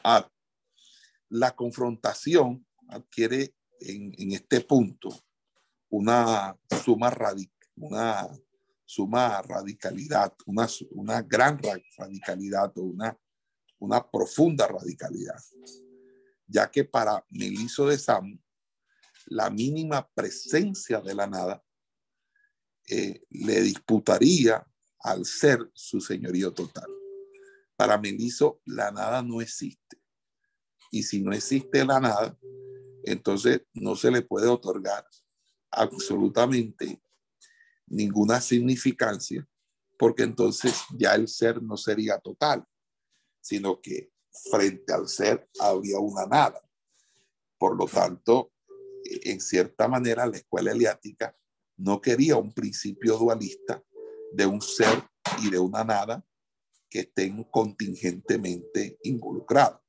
[0.03, 0.29] Ah,
[1.29, 5.11] la confrontación adquiere en, este punto
[5.91, 7.13] una suma,
[7.77, 8.29] una
[8.85, 11.61] suma radicalidad, una, una gran
[11.97, 13.19] radicalidad o una,
[13.79, 15.41] una profunda radicalidad,
[16.47, 18.39] ya que para Meliso de Sam,
[19.27, 21.65] la mínima presencia de la nada
[22.89, 24.67] eh, le disputaría
[25.01, 26.91] al ser su señorío total.
[27.77, 30.04] Para Meliso, la nada no existe.
[30.95, 32.39] Y si no existe la nada,
[33.03, 35.05] entonces no se le puede otorgar
[35.73, 37.03] absolutamente
[37.89, 39.45] ninguna significancia,
[39.99, 42.65] porque entonces ya el ser no sería total,
[43.41, 44.13] sino que
[44.53, 46.63] frente al ser habría una nada.
[47.59, 48.53] Por lo tanto,
[49.05, 51.37] en cierta manera, la escuela eliática
[51.77, 53.83] no quería un principio dualista
[54.33, 55.03] de un ser
[55.43, 56.25] y de una nada
[56.89, 59.84] que estén contingentemente involucrados,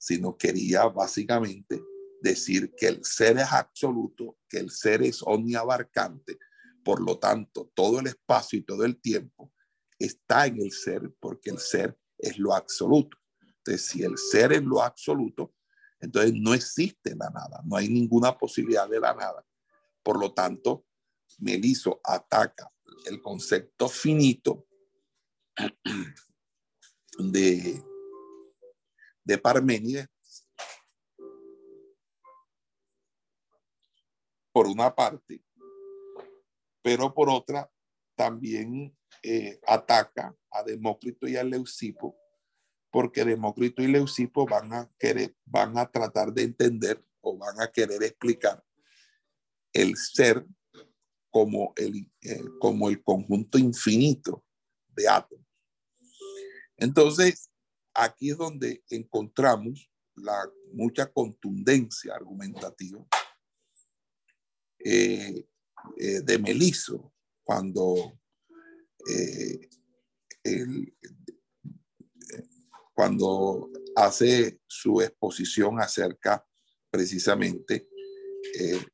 [0.00, 1.82] sino quería básicamente
[2.22, 6.38] decir que el ser es absoluto, que el ser es omniabarcante,
[6.82, 9.52] por lo tanto, todo el espacio y todo el tiempo
[9.98, 13.18] está en el ser porque el ser es lo absoluto.
[13.58, 15.54] Entonces, si el ser es lo absoluto,
[16.00, 19.44] entonces no existe la nada, no hay ninguna posibilidad de la nada.
[20.02, 20.86] Por lo tanto,
[21.38, 22.72] Meliso ataca
[23.04, 24.66] el concepto finito
[27.18, 27.84] de,
[29.30, 30.08] de Parménides
[34.52, 35.40] por una parte,
[36.82, 37.70] pero por otra
[38.16, 42.16] también eh, ataca a Demócrito y a Leucipo,
[42.90, 47.70] porque Demócrito y Leucipo van a querer, van a tratar de entender o van a
[47.70, 48.64] querer explicar
[49.72, 50.44] el ser
[51.30, 54.44] como el, eh, como el conjunto infinito
[54.88, 55.46] de átomos.
[56.76, 57.50] Entonces,
[57.94, 63.04] aquí es donde encontramos la mucha contundencia argumentativa
[64.78, 65.48] eh,
[65.96, 68.18] eh, de Meliso cuando,
[72.94, 76.46] cuando hace su exposición acerca
[76.90, 77.88] precisamente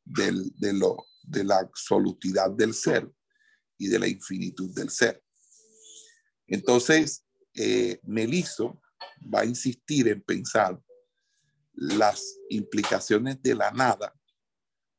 [0.04, 3.10] del, de, lo, de la absolutidad del ser
[3.78, 5.22] y de la infinitud del ser.
[6.46, 8.80] Entonces, eh, Meliso
[9.22, 10.80] va a insistir en pensar
[11.72, 14.14] las implicaciones de la nada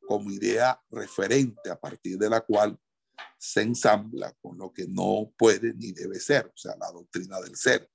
[0.07, 2.79] como idea referente a partir de la cual
[3.37, 7.55] se ensambla con lo que no puede ni debe ser, o sea, la doctrina del
[7.55, 7.89] ser.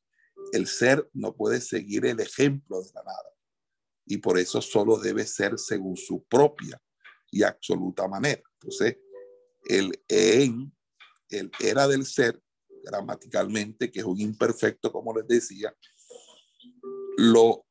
[0.52, 3.32] El ser no puede seguir el ejemplo de la nada
[4.06, 6.80] y por eso solo debe ser según su propia
[7.30, 8.42] y absoluta manera.
[8.60, 8.98] Entonces,
[9.64, 10.72] el en,
[11.30, 12.40] el era del ser,
[12.84, 15.74] gramaticalmente, que es un imperfecto, como les decía,
[17.22, 17.64] lo,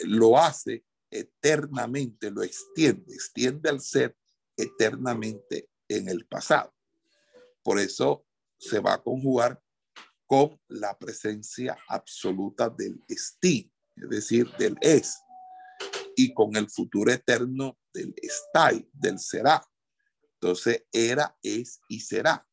[0.00, 4.16] lo hace eternamente, lo extiende, extiende al ser
[4.56, 6.72] eternamente en el pasado.
[7.64, 8.24] Por eso
[8.56, 9.60] se va a conjugar
[10.24, 15.18] con la presencia absoluta del esti, es decir, del es,
[16.14, 19.64] y con el futuro eterno del está, del será.
[20.34, 22.46] Entonces, era, es y será.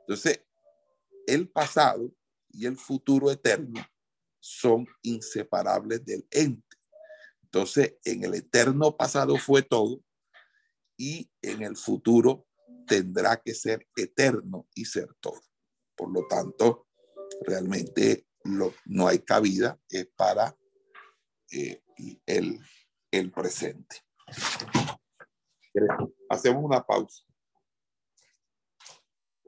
[0.00, 0.44] Entonces,
[1.26, 2.10] el pasado
[2.50, 3.84] y el futuro eterno
[4.44, 6.76] son inseparables del ente.
[7.44, 10.02] Entonces, en el eterno pasado fue todo
[10.98, 12.46] y en el futuro
[12.86, 15.40] tendrá que ser eterno y ser todo.
[15.96, 16.88] Por lo tanto,
[17.46, 19.80] realmente no hay cabida
[20.14, 20.54] para
[21.50, 21.82] eh,
[22.26, 22.60] el,
[23.10, 23.96] el presente.
[26.28, 27.24] Hacemos una pausa.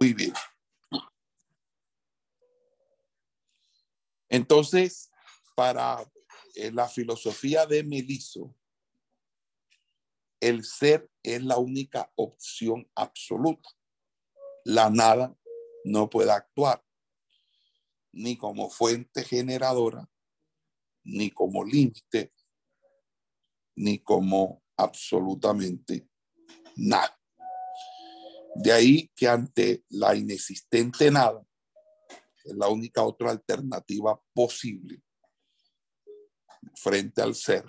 [0.01, 0.33] Muy bien.
[4.37, 5.11] Entonces,
[5.55, 6.05] para
[6.57, 8.55] eh, la filosofía de Meliso,
[10.41, 13.71] el ser es la única opción absoluta.
[14.63, 15.35] La nada
[15.85, 16.85] no puede actuar
[18.13, 20.07] ni como fuente generadora,
[21.05, 22.35] ni como límite,
[23.75, 26.07] ni como absolutamente
[26.77, 27.19] nada.
[28.55, 31.46] De ahí que ante la inexistente nada,
[32.47, 35.03] es la única otra alternativa posible
[36.75, 37.65] frente al ser.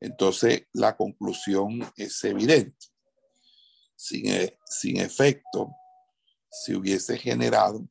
[0.00, 2.86] Entonces, la conclusión es evidente.
[3.94, 5.70] Sin, e, sin efecto,
[6.50, 7.86] si hubiese generado,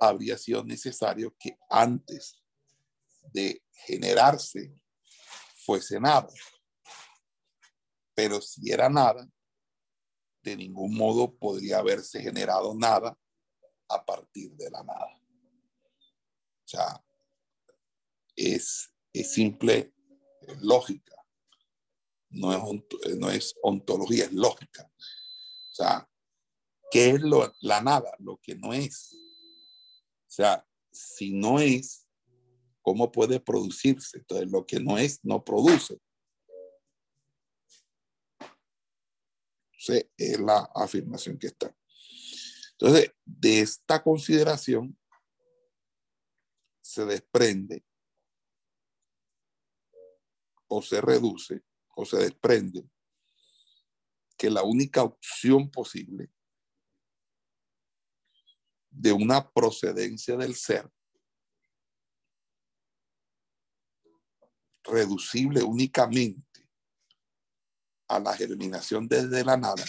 [0.00, 2.42] habría sido necesario que antes
[3.32, 4.74] de generarse
[5.64, 6.28] fuese nada.
[8.14, 9.26] Pero si era nada,
[10.42, 13.18] de ningún modo podría haberse generado nada
[13.88, 15.20] a partir de la nada.
[16.64, 17.04] O sea,
[18.36, 19.92] es, es simple
[20.60, 21.14] lógica,
[22.30, 24.90] no es, no es ontología, es lógica.
[24.96, 26.08] O sea,
[26.90, 28.14] ¿qué es lo, la nada?
[28.18, 29.12] Lo que no es.
[29.12, 32.08] O sea, si no es,
[32.82, 34.18] ¿cómo puede producirse?
[34.18, 36.00] Entonces, lo que no es, no produce.
[39.72, 41.74] Entonces, es la afirmación que está.
[42.78, 44.98] Entonces, de esta consideración
[46.82, 47.84] se desprende
[50.68, 51.62] o se reduce
[51.94, 52.88] o se desprende
[54.36, 56.30] que la única opción posible
[58.90, 60.90] de una procedencia del ser
[64.84, 66.68] reducible únicamente
[68.08, 69.84] a la germinación desde la nada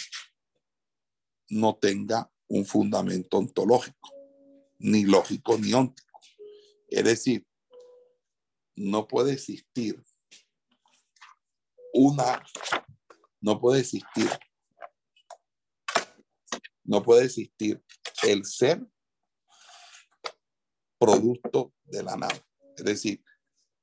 [1.49, 4.09] no tenga un fundamento ontológico,
[4.79, 6.19] ni lógico ni óntico.
[6.87, 7.45] Es decir,
[8.75, 10.03] no puede existir
[11.93, 12.43] una,
[13.41, 14.29] no puede existir,
[16.83, 17.81] no puede existir
[18.23, 18.85] el ser
[20.99, 22.45] producto de la nada.
[22.75, 23.23] Es decir,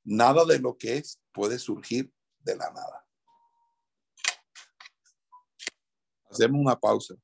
[0.05, 3.07] nada de lo que es puede surgir de la nada.
[6.31, 7.15] Hacemos una pausa.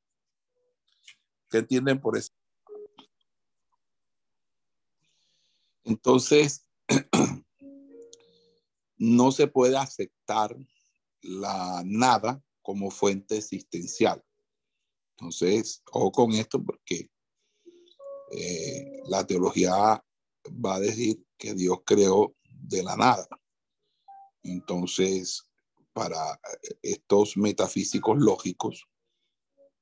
[1.51, 2.33] ¿Qué entienden por eso?
[5.85, 6.67] Entonces,
[8.99, 10.57] no se puede aceptar
[11.23, 14.23] la nada como fuente existencial.
[15.17, 17.11] Entonces, ojo con esto porque
[18.31, 20.05] eh, la teología
[20.65, 23.27] va a decir que Dios creó de la nada.
[24.43, 25.49] Entonces,
[25.93, 26.41] para
[26.83, 28.87] estos metafísicos lógicos,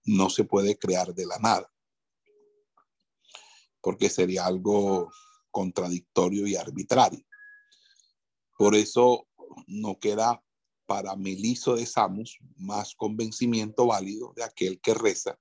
[0.06, 1.70] no se puede crear de la nada,
[3.80, 5.12] porque sería algo
[5.50, 7.24] contradictorio y arbitrario.
[8.56, 9.28] Por eso
[9.66, 10.42] no queda
[10.86, 15.38] para Meliso de Samos más convencimiento válido de aquel que reza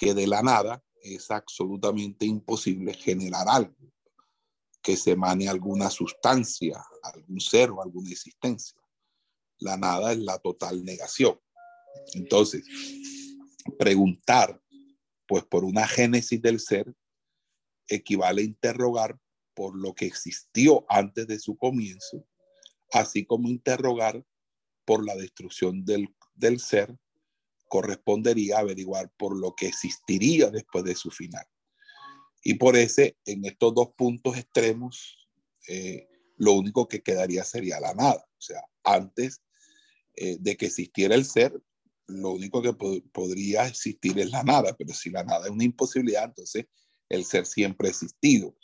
[0.00, 3.76] que de la nada es absolutamente imposible generar algo,
[4.80, 8.80] que se emane alguna sustancia, algún ser o alguna existencia.
[9.58, 11.38] La nada es la total negación.
[12.14, 12.64] Entonces,
[13.78, 14.60] preguntar,
[15.26, 16.92] pues por una génesis del ser,
[17.88, 19.18] equivale a interrogar
[19.54, 22.26] por lo que existió antes de su comienzo
[22.92, 24.24] así como interrogar
[24.84, 26.08] por la destrucción del,
[26.60, 26.96] ser,
[27.68, 31.46] correspondería averiguar por lo que existiría después de su final.
[32.42, 35.28] Y por ese, en estos dos puntos extremos,
[35.68, 38.26] eh, lo único que quedaría sería la nada.
[38.38, 39.42] O sea, antes
[40.16, 41.60] eh, de que existiera el ser,
[42.10, 42.72] lo único que
[43.12, 46.66] podría existir es la nada, pero si la nada es una imposibilidad, entonces
[47.08, 48.56] el ser siempre ha existido.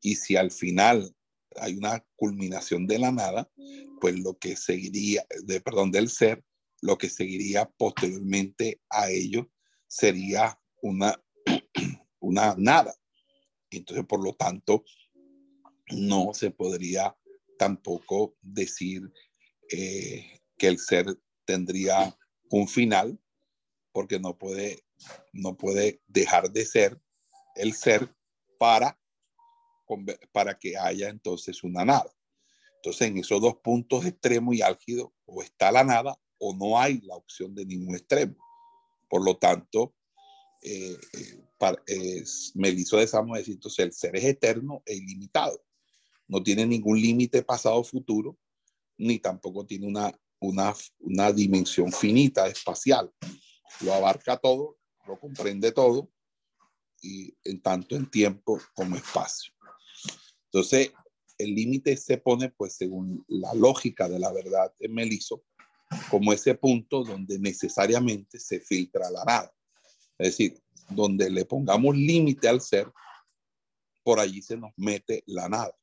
[0.00, 1.14] Y si al final
[1.56, 3.50] hay una culminación de la nada,
[4.00, 6.44] pues lo que seguiría, de, perdón, del ser,
[6.82, 9.50] lo que seguiría posteriormente a ello
[9.88, 11.20] sería una,
[12.20, 12.94] una nada.
[13.70, 14.84] Entonces, por lo tanto,
[15.90, 17.16] no se podría
[17.58, 19.02] tampoco decir
[19.70, 21.06] eh, que el ser
[21.44, 22.16] tendría
[22.50, 23.18] un final,
[23.92, 24.84] porque no puede,
[25.32, 27.00] no puede dejar de ser
[27.54, 28.14] el ser
[28.58, 28.98] para
[30.32, 32.12] para que haya entonces una nada.
[32.76, 37.00] Entonces, en esos dos puntos extremos y álgidos, o está la nada o no hay
[37.02, 38.36] la opción de ningún extremo.
[39.08, 39.94] Por lo tanto,
[40.62, 41.82] eh, eh, para,
[42.54, 45.64] Meliso de Samos decir, entonces el ser es eterno e ilimitado.
[46.28, 48.38] No tiene ningún límite pasado o futuro,
[48.98, 53.10] ni tampoco tiene una, una, una dimensión finita espacial.
[53.80, 54.76] Lo abarca todo,
[55.06, 56.10] lo comprende todo,
[57.02, 59.52] y en tanto en tiempo como espacio.
[60.46, 60.92] Entonces,
[61.38, 65.44] el límite se pone, pues, según la lógica de la verdad en Meliso,
[66.10, 69.52] como ese punto donde necesariamente se filtra la nada.
[70.18, 70.60] Es decir,
[70.90, 72.90] donde le pongamos límite al ser,
[74.02, 75.76] por allí se nos mete la nada.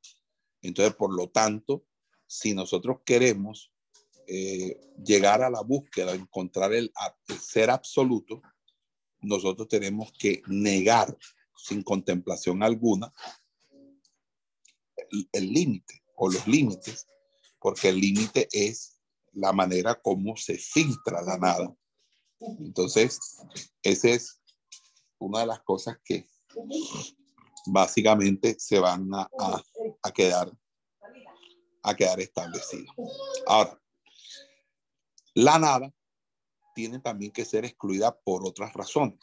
[0.61, 1.85] Entonces, por lo tanto,
[2.25, 3.72] si nosotros queremos
[4.27, 6.91] eh, llegar a la búsqueda, encontrar el,
[7.39, 8.41] ser absoluto,
[9.21, 11.17] nosotros tenemos que negar
[11.55, 13.13] sin contemplación alguna
[15.31, 17.07] el límite o los límites,
[17.59, 18.99] porque el límite es
[19.33, 21.75] la manera como se filtra la nada.
[22.59, 23.19] Entonces,
[23.81, 24.41] esa es
[25.17, 26.27] una de las cosas que
[27.65, 29.29] básicamente se van a,
[30.01, 30.51] a, quedar
[31.81, 32.93] a quedar establecidos.
[33.45, 33.81] Ahora,
[35.33, 35.93] la nada
[36.75, 39.19] tiene también que ser excluida por otras razones,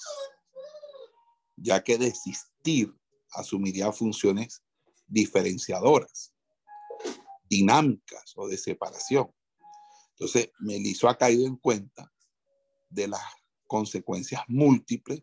[1.56, 2.94] ya que desistir
[3.32, 4.62] asumiría funciones
[5.06, 6.32] diferenciadoras,
[7.48, 9.32] dinámicas o de separación.
[10.10, 12.12] Entonces, Meliso ha caído en cuenta
[12.88, 13.22] de las
[13.66, 15.22] consecuencias múltiples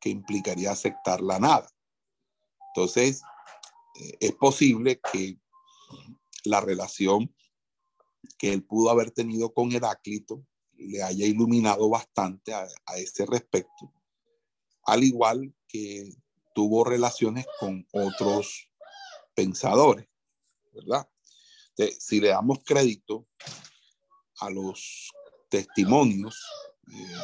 [0.00, 1.70] que implicaría aceptar la nada.
[2.74, 3.22] Entonces,
[4.00, 5.38] eh, es posible que
[6.44, 7.34] la relación
[8.38, 10.44] que él pudo haber tenido con Heráclito
[10.76, 12.66] le haya iluminado bastante a,
[12.96, 13.92] ese respecto,
[14.84, 16.14] al igual que
[16.54, 18.70] tuvo relaciones con otros
[19.34, 20.08] pensadores,
[20.72, 21.08] ¿verdad?
[21.98, 23.26] si le damos crédito
[24.40, 25.12] a los
[25.48, 26.42] testimonios
[26.92, 27.16] eh,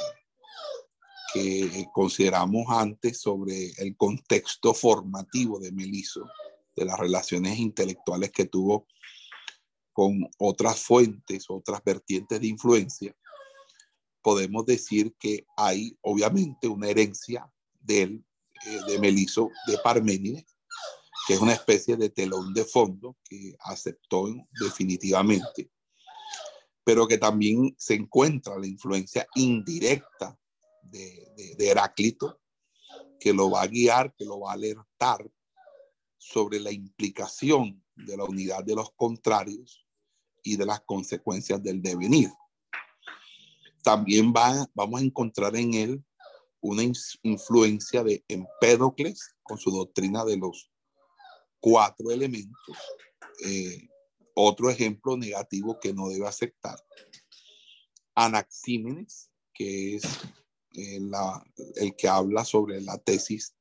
[1.34, 6.26] que consideramos antes sobre el contexto formativo de Meliso,
[6.74, 8.86] de las relaciones intelectuales que tuvo
[9.96, 13.16] con otras fuentes, otras vertientes de influencia,
[14.20, 18.20] podemos decir que hay obviamente una herencia de
[18.66, 20.44] eh, de Meliso, de Parménides,
[21.26, 24.26] que es una especie de telón de fondo que aceptó
[24.60, 25.70] definitivamente,
[26.84, 30.38] pero que también se encuentra la influencia indirecta
[30.82, 32.38] de, de Heráclito,
[33.18, 35.26] que lo va a guiar, que lo va a alertar
[36.18, 39.85] sobre la implicación de la unidad de los contrarios
[40.46, 42.30] y de las consecuencias del devenir.
[43.82, 46.04] También va, vamos a encontrar en él
[46.60, 46.82] una
[47.22, 50.70] influencia de Empédocles con su doctrina de los
[51.58, 52.76] cuatro elementos.
[53.44, 53.88] Eh,
[54.34, 56.78] otro ejemplo negativo que no debe aceptar.
[58.14, 60.04] Anaxímenes, que es
[60.76, 61.00] eh,
[61.76, 63.56] el que habla sobre la tesis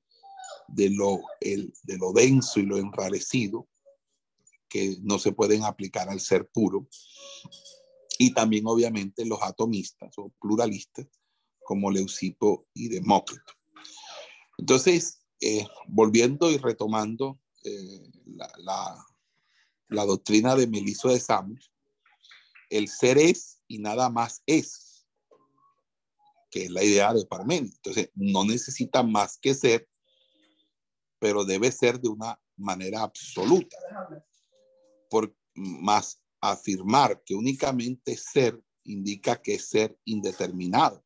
[0.67, 3.67] de lo, el, de lo denso y lo enrarecido,
[4.69, 6.87] que no se pueden aplicar al ser puro.
[8.17, 11.07] Y también, obviamente, los atomistas o pluralistas,
[11.63, 13.53] como Leucipo y Demócrito.
[14.57, 18.11] Entonces, eh, volviendo y retomando eh,
[18.57, 21.71] la, doctrina de Meliso de Samos,
[22.69, 25.05] el ser es y nada más es,
[26.49, 27.75] que es la idea de Parménides.
[27.75, 29.89] Entonces, no necesita más que ser,
[31.19, 33.77] pero debe ser de una manera absoluta
[35.15, 41.05] por más afirmar que únicamente ser indica que es ser indeterminado.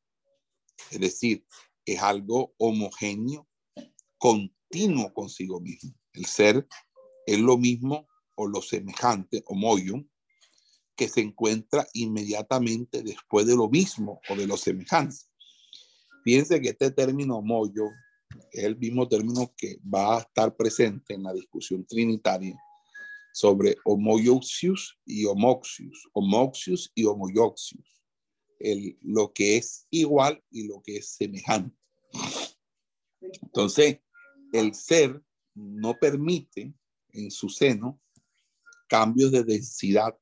[0.90, 1.46] Es decir,
[1.86, 3.48] es algo homogéneo,
[4.18, 5.94] continuo consigo mismo.
[6.12, 6.68] El ser
[7.28, 10.10] es lo mismo o lo semejante, homoium,
[10.96, 15.18] que se encuentra inmediatamente después de lo mismo o de lo semejante.
[16.24, 17.92] Fíjense que este término homoyo
[18.52, 22.60] es el mismo término que va a estar presente en la discusión trinitaria
[23.40, 28.02] sobre homoioxius y homoxius, homoxius y homoioxius,
[28.60, 31.74] el, lo que es igual y lo que es semejante.
[33.22, 34.00] Entonces,
[34.52, 35.24] el ser
[35.56, 36.74] no permite
[37.14, 38.02] en su seno
[38.90, 40.20] cambios de densidad,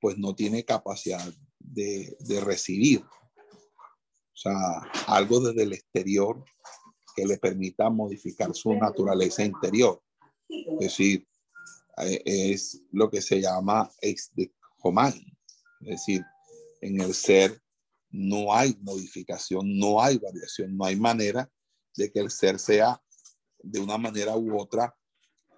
[0.00, 3.04] pues no tiene capacidad de, de recibir.
[3.04, 6.44] O sea, algo desde el exterior
[7.14, 10.02] que le permita modificar su naturaleza interior.
[10.48, 11.28] Es decir,
[11.96, 14.52] es lo que se llama ex de
[15.80, 16.24] es decir,
[16.80, 17.60] en el ser
[18.10, 21.50] no hay modificación, no hay variación, no hay manera
[21.96, 23.02] de que el ser sea
[23.62, 24.94] de una manera u otra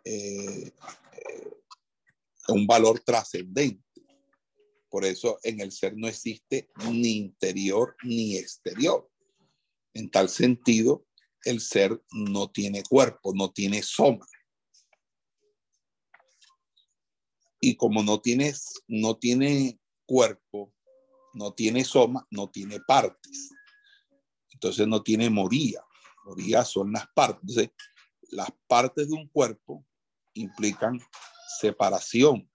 [0.04, 1.50] eh, eh,
[2.48, 3.82] un valor trascendente.
[4.88, 9.10] Por eso en el ser no existe ni interior ni exterior.
[9.92, 11.04] En tal sentido,
[11.44, 14.26] el ser no tiene cuerpo, no tiene soma.
[17.66, 18.54] Y como no tiene,
[18.86, 20.72] no tiene cuerpo,
[21.34, 23.50] no tiene soma, no tiene partes.
[24.52, 25.82] Entonces no tiene moría.
[26.24, 27.68] Moría son las partes.
[28.30, 29.84] las partes de un cuerpo
[30.34, 31.00] implican
[31.58, 32.48] separación,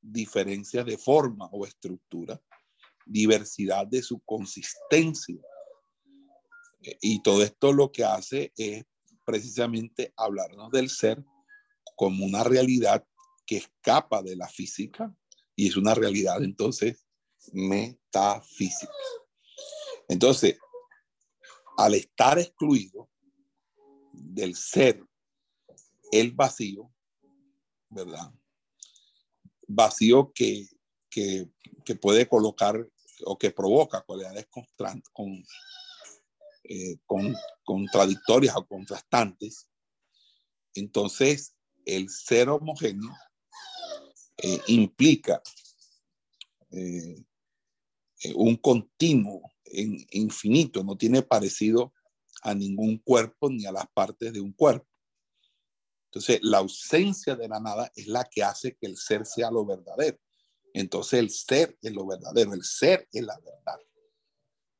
[0.00, 2.42] diferencias de forma o estructura,
[3.06, 5.40] diversidad de su consistencia.
[7.00, 8.84] Y todo esto lo que hace es
[9.24, 11.24] precisamente hablarnos del ser
[11.94, 13.06] como una realidad
[13.46, 15.14] que escapa de la física
[15.56, 17.06] y es una realidad entonces
[17.52, 18.92] metafísica.
[20.08, 20.58] Entonces,
[21.76, 23.10] al estar excluido
[24.12, 25.04] del ser,
[26.12, 26.92] el vacío,
[27.88, 28.32] ¿verdad?
[29.66, 30.68] Vacío que,
[31.10, 31.48] que,
[32.00, 32.88] puede colocar
[33.24, 34.46] o que provoca cualidades
[36.64, 37.34] eh, con,
[37.64, 39.68] contradictorias o contrastantes.
[40.74, 43.12] Entonces, el ser homogéneo
[44.36, 45.42] eh, implica
[46.70, 47.24] eh,
[48.34, 51.92] un continuo infinito, no tiene parecido
[52.42, 54.86] a ningún cuerpo ni a las partes de un cuerpo.
[56.06, 59.66] Entonces, la ausencia de la nada es la que hace que el ser sea lo
[59.66, 60.18] verdadero.
[60.72, 63.78] Entonces, el ser es lo verdadero, el ser es la verdad.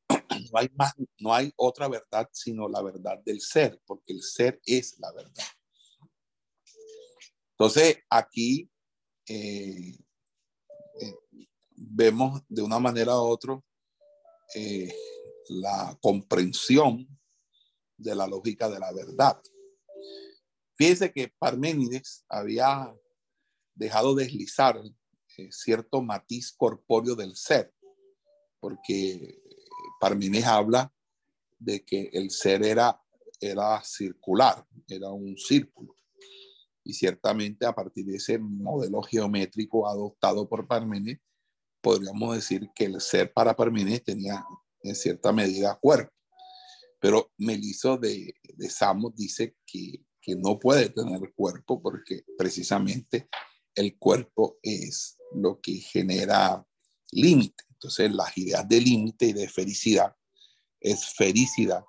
[0.53, 4.61] No hay más, no hay otra verdad sino la verdad del ser, porque el ser
[4.65, 5.45] es la verdad.
[7.53, 8.71] Entonces, aquí
[9.27, 9.97] eh,
[11.01, 11.14] eh,
[11.77, 13.61] vemos de una manera u otra
[14.55, 14.95] eh,
[15.49, 17.09] la comprensión
[17.97, 19.41] de la lógica de la verdad.
[20.77, 22.95] Fíjense que Parménides había
[23.75, 24.81] dejado deslizar
[25.51, 27.72] cierto matiz corpóreo del ser,
[28.61, 29.41] porque
[30.01, 30.93] Parménides habla
[31.59, 33.01] de que el ser era,
[33.41, 35.97] era circular, era un círculo.
[36.85, 41.20] Y ciertamente a partir de ese modelo geométrico adoptado por Parménides,
[41.80, 44.45] podríamos decir que el ser para Parménides tenía
[44.82, 46.12] en cierta medida cuerpo.
[47.01, 53.28] Pero Meliso de, de Samos dice que, que no puede tener cuerpo porque precisamente
[53.74, 56.64] el cuerpo es lo que genera
[57.11, 57.64] límite.
[57.70, 60.14] Entonces las ideas de límite y de felicidad,
[60.80, 61.85] esfericidad,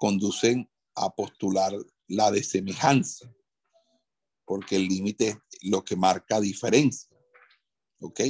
[0.00, 1.72] conducen a postular
[2.08, 3.32] la desemejanza,
[4.50, 7.08] porque el límite es lo que marca diferencia.
[8.00, 8.20] ¿Ok?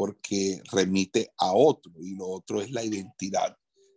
[0.00, 3.54] porque remite a otro y lo otro es la identidad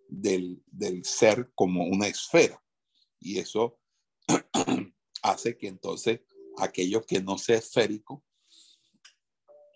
[0.10, 0.62] del,
[1.06, 2.62] ser como una esfera.
[3.22, 3.80] Y eso
[5.24, 6.20] hace que entonces
[6.58, 8.22] aquello que no sea esférico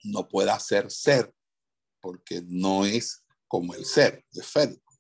[0.03, 1.33] no pueda ser ser,
[2.01, 4.99] porque no es como el ser esférico.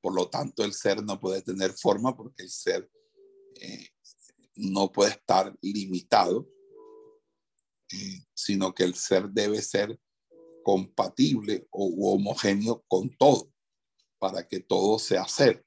[0.00, 2.88] Por lo tanto, el ser no puede tener forma porque el ser
[3.56, 3.88] eh,
[4.58, 6.48] no puede estar limitado,
[7.92, 9.98] eh, sino que el ser debe ser
[10.62, 13.50] compatible o homogéneo con todo,
[14.18, 15.64] para que todo sea ser,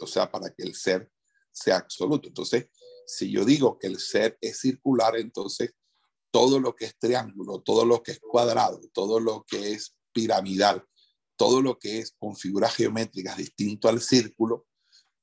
[0.00, 1.10] o sea, para que el ser
[1.52, 2.28] sea absoluto.
[2.28, 2.68] Entonces,
[3.06, 5.74] si yo digo que el ser es circular, entonces
[6.30, 10.84] todo lo que es triángulo, todo lo que es cuadrado, todo lo que es piramidal,
[11.36, 14.66] todo lo que es con figuras geométricas distinto al círculo,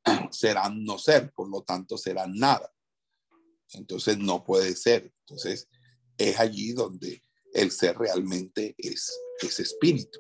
[0.32, 2.72] serán no ser, por lo tanto serán nada.
[3.74, 5.12] Entonces no puede ser.
[5.22, 5.68] Entonces
[6.18, 9.12] es allí donde el ser realmente es,
[9.42, 10.20] es espíritu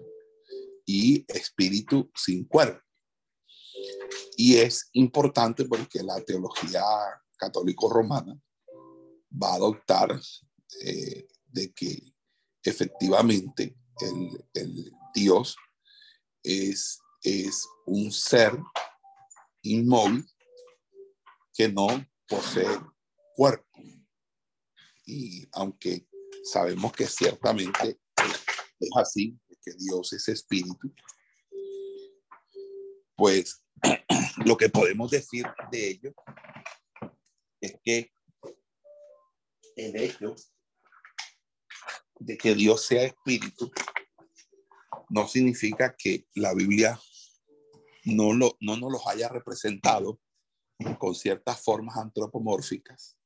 [0.85, 2.81] y espíritu sin cuerpo.
[4.37, 6.83] Y es importante porque la teología
[7.37, 8.39] católico-romana
[9.31, 10.19] va a adoptar
[10.83, 12.13] eh, de que
[12.63, 15.55] efectivamente el, el, Dios
[16.43, 18.57] es, es un ser
[19.61, 20.25] inmóvil
[21.53, 21.87] que no
[22.27, 22.79] posee
[23.35, 23.65] cuerpo.
[25.05, 26.07] Y aunque
[26.43, 27.99] sabemos que ciertamente
[28.79, 30.93] es así, que Dios es espíritu,
[33.15, 33.63] pues
[34.45, 36.13] lo que podemos decir de ello
[37.61, 38.11] es que
[39.75, 40.35] el hecho
[42.19, 43.71] de que Dios sea espíritu
[45.09, 46.99] no significa que la Biblia
[48.05, 50.19] no, lo, no nos los haya representado
[50.97, 53.17] con ciertas formas antropomórficas,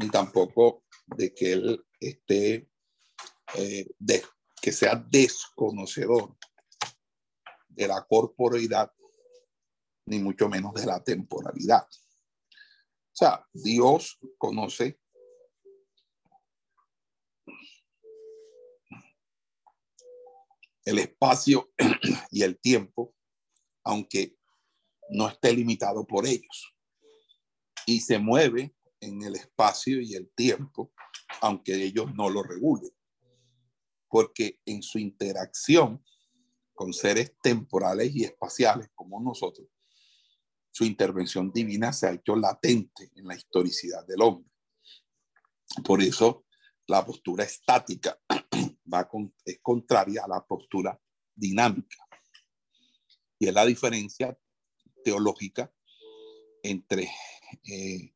[0.00, 2.68] ni tampoco de que Él esté,
[3.54, 4.24] eh, de,
[4.60, 6.36] que sea desconocedor
[7.68, 8.90] de la corporeidad,
[10.06, 11.86] ni mucho menos de la temporalidad.
[11.86, 14.98] O sea, Dios conoce
[20.84, 21.70] el espacio
[22.30, 23.14] y el tiempo,
[23.84, 24.36] aunque
[25.10, 26.74] no esté limitado por ellos.
[27.86, 30.92] Y se mueve en el espacio y el tiempo,
[31.40, 32.90] aunque ellos no lo regulen.
[34.08, 36.04] Porque en su interacción
[36.74, 39.68] con seres temporales y espaciales como nosotros,
[40.70, 44.50] su intervención divina se ha hecho latente en la historicidad del hombre.
[45.84, 46.46] Por eso
[46.86, 48.18] la postura estática
[48.92, 49.08] va
[49.44, 50.98] es contraria a la postura
[51.34, 51.96] dinámica.
[53.38, 54.36] Y es la diferencia
[55.04, 55.72] teológica
[56.62, 57.10] entre
[57.64, 58.12] eh,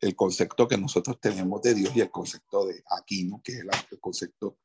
[0.00, 4.00] el concepto que nosotros tenemos de Dios y el concepto de Aquino, que es el
[4.00, 4.58] concepto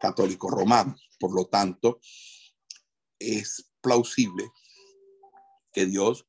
[0.00, 0.96] católico romano.
[1.18, 2.00] Por lo tanto,
[3.18, 4.44] es plausible
[5.72, 6.26] que Dios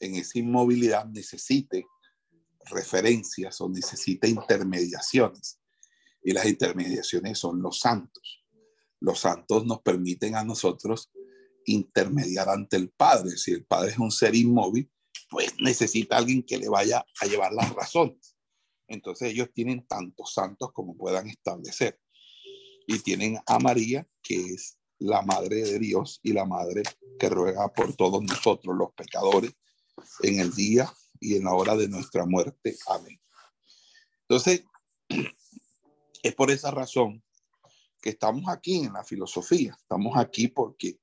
[0.00, 1.86] en esa inmovilidad necesite
[2.66, 5.60] referencias o necesite intermediaciones.
[6.22, 8.44] Y las intermediaciones son los santos.
[9.00, 11.10] Los santos nos permiten a nosotros
[11.66, 13.36] intermediar ante el Padre.
[13.36, 14.90] Si el Padre es un ser inmóvil,
[15.30, 18.36] pues necesita alguien que le vaya a llevar las razones.
[18.88, 21.98] Entonces ellos tienen tantos santos como puedan establecer.
[22.86, 26.82] Y tienen a María, que es la Madre de Dios y la Madre
[27.18, 29.52] que ruega por todos nosotros los pecadores
[30.22, 32.76] en el día y en la hora de nuestra muerte.
[32.86, 33.20] Amén.
[34.22, 34.64] Entonces,
[36.22, 37.22] es por esa razón
[38.00, 39.76] que estamos aquí en la filosofía.
[39.80, 40.98] Estamos aquí porque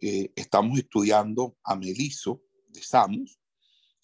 [0.00, 2.42] eh, estamos estudiando a Meliso
[2.80, 3.38] de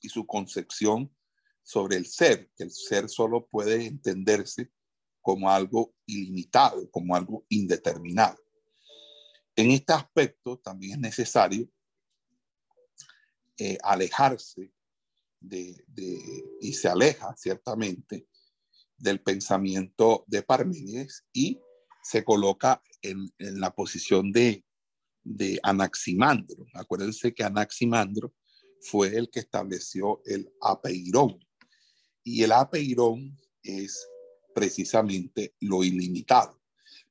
[0.00, 1.14] y su concepción
[1.62, 4.70] sobre el ser, que el ser solo puede entenderse
[5.20, 8.38] como algo ilimitado, como algo indeterminado.
[9.54, 11.68] En este aspecto también es necesario
[13.58, 14.72] eh, alejarse
[16.60, 18.26] y se aleja ciertamente
[18.96, 21.60] del pensamiento de Parménides y
[22.02, 24.64] se coloca en, la posición de
[25.62, 26.66] Anaximandro.
[26.74, 28.32] Acuérdense que Anaximandro
[28.82, 31.38] fue el que estableció el apeirón.
[32.24, 34.06] Y el apeirón es
[34.54, 36.60] precisamente lo ilimitado.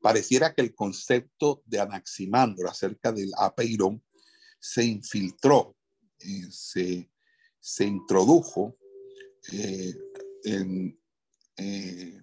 [0.01, 4.03] Pareciera que el concepto de Anaximandro acerca del apeirón
[4.59, 5.75] se infiltró,
[6.19, 8.77] eh, se, introdujo
[9.51, 9.93] eh,
[10.43, 10.99] en,
[11.57, 12.21] eh,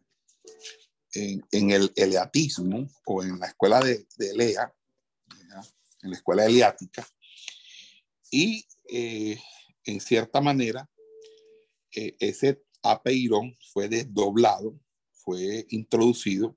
[1.14, 4.74] en, en, el eleatismo o en la escuela de, de Elea,
[6.03, 7.07] en la escuela eleática,
[8.30, 10.91] y en cierta manera
[11.93, 14.78] ese apeirón fue desdoblado,
[15.12, 16.57] fue introducido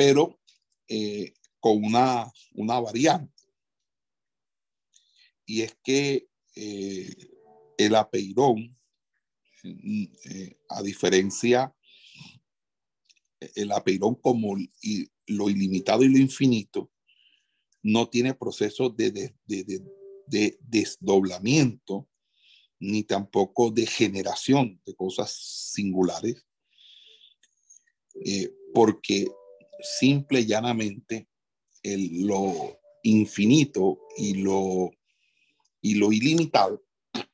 [0.00, 0.40] pero
[0.88, 3.44] eh, con una, una, variante.
[5.44, 6.26] Y es que
[6.56, 7.14] eh,
[7.76, 8.78] el apeirón,
[9.62, 11.76] eh, a diferencia,
[13.54, 14.56] el apeirón como
[15.26, 16.90] lo ilimitado y lo infinito,
[17.82, 19.82] no tiene proceso de, de, de
[20.30, 22.08] desdoblamiento
[22.78, 25.32] ni tampoco de generación de cosas
[25.74, 26.46] singulares,
[28.72, 29.26] porque
[29.82, 31.28] simple y llanamente
[31.82, 34.90] el, lo infinito y lo,
[35.80, 36.82] y lo ilimitado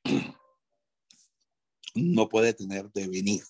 [1.95, 3.43] no puede tener devenir,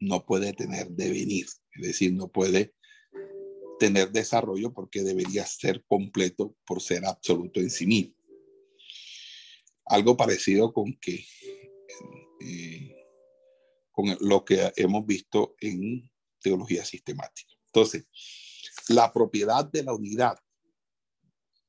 [0.00, 2.74] no puede tener devenir, es decir, no puede
[3.78, 8.14] tener desarrollo porque debería ser completo por ser absoluto en sí mismo.
[9.92, 11.22] Algo parecido con que
[12.40, 12.96] eh,
[13.90, 17.52] con lo que hemos visto en teología sistemática.
[17.66, 18.08] Entonces,
[18.88, 20.38] la propiedad de la unidad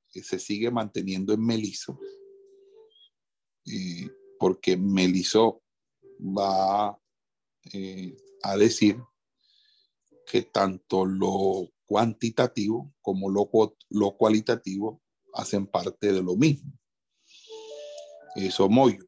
[0.08, 2.00] se sigue manteniendo en Meliso,
[3.66, 4.10] eh,
[4.40, 5.62] porque Meliso
[6.20, 6.98] va
[7.74, 8.98] eh, a decir
[10.26, 13.50] que tanto lo cuantitativo como lo,
[13.90, 15.02] lo cualitativo
[15.34, 16.72] hacen parte de lo mismo.
[18.36, 19.06] Eso moyo,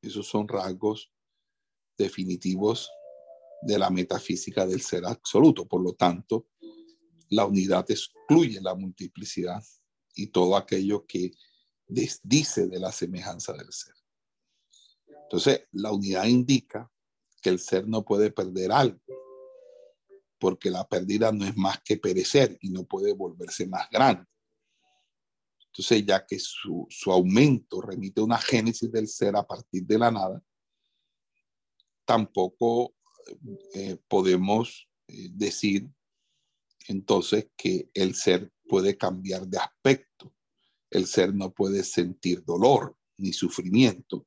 [0.00, 1.10] esos son rasgos
[1.96, 2.90] definitivos
[3.62, 5.66] de la metafísica del ser absoluto.
[5.66, 6.46] Por lo tanto,
[7.30, 9.62] la unidad excluye la multiplicidad
[10.14, 11.32] y todo aquello que
[11.86, 13.94] desdice de la semejanza del ser.
[15.24, 16.90] Entonces, la unidad indica
[17.42, 19.00] que el ser no puede perder algo,
[20.38, 24.24] porque la pérdida no es más que perecer y no puede volverse más grande.
[25.72, 29.98] Entonces, ya que su, su aumento remite a una génesis del ser a partir de
[29.98, 30.42] la nada,
[32.04, 32.94] tampoco
[33.74, 35.88] eh, podemos eh, decir
[36.88, 40.34] entonces que el ser puede cambiar de aspecto.
[40.90, 44.26] El ser no puede sentir dolor ni sufrimiento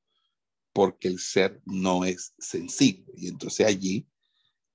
[0.73, 3.11] porque el ser no es sensible.
[3.17, 4.07] Y entonces allí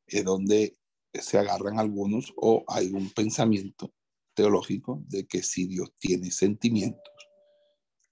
[0.06, 0.76] es donde
[1.12, 3.94] se agarran algunos o hay un pensamiento
[4.37, 7.12] teológico de que si Dios tiene sentimientos,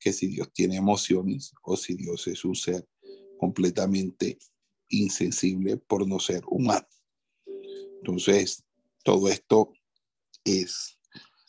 [0.00, 2.88] que si Dios tiene emociones o si Dios es un ser
[3.38, 4.38] completamente
[4.88, 6.88] insensible por no ser humano.
[7.98, 8.64] Entonces,
[9.04, 9.72] todo esto
[10.44, 10.98] es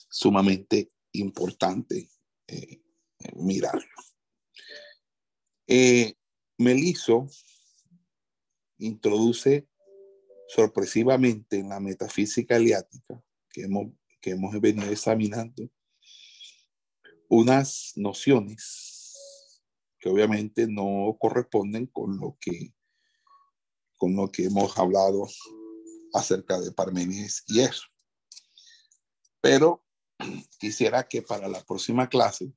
[0.10, 2.10] sumamente importante
[2.48, 2.82] eh,
[3.36, 3.96] mirarlo.
[5.68, 6.16] Eh,
[6.58, 7.28] Meliso
[8.78, 9.68] introduce
[10.48, 13.88] sorpresivamente en la metafísica aliática que hemos,
[14.26, 15.70] que hemos venido examinando
[17.30, 19.62] unas nociones
[20.00, 22.74] que obviamente no corresponden con lo que
[23.98, 25.28] con lo que hemos hablado
[26.16, 27.84] acerca de Parménides y eso.
[29.42, 29.86] Pero
[30.58, 32.52] quisiera que para la próxima clase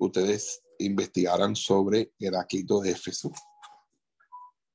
[0.00, 3.30] ustedes investigaran sobre Heráclito de Éfeso,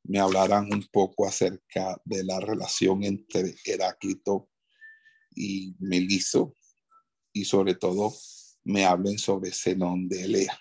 [0.03, 4.51] me hablaran un poco acerca de la relación entre Heráclito
[5.35, 6.55] y Meliso
[7.33, 8.13] y sobre todo
[8.63, 10.59] me hablen sobre Zenón de Elea.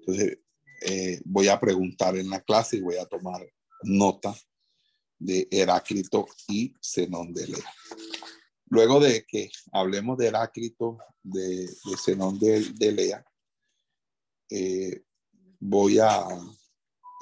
[0.00, 0.38] Entonces,
[0.82, 3.46] eh, voy a preguntar en la clase y voy a tomar
[3.82, 4.34] nota
[5.18, 7.74] de Heráclito y Zenón de Elea.
[8.66, 13.24] Luego de que hablemos de Heráclito, de, de Zenón de, de Elea,
[14.50, 15.04] eh,
[15.60, 16.26] voy a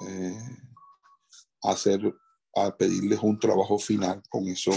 [0.08, 0.38] eh,
[1.62, 2.00] hacer,
[2.54, 4.72] a pedirles un trabajo final con eso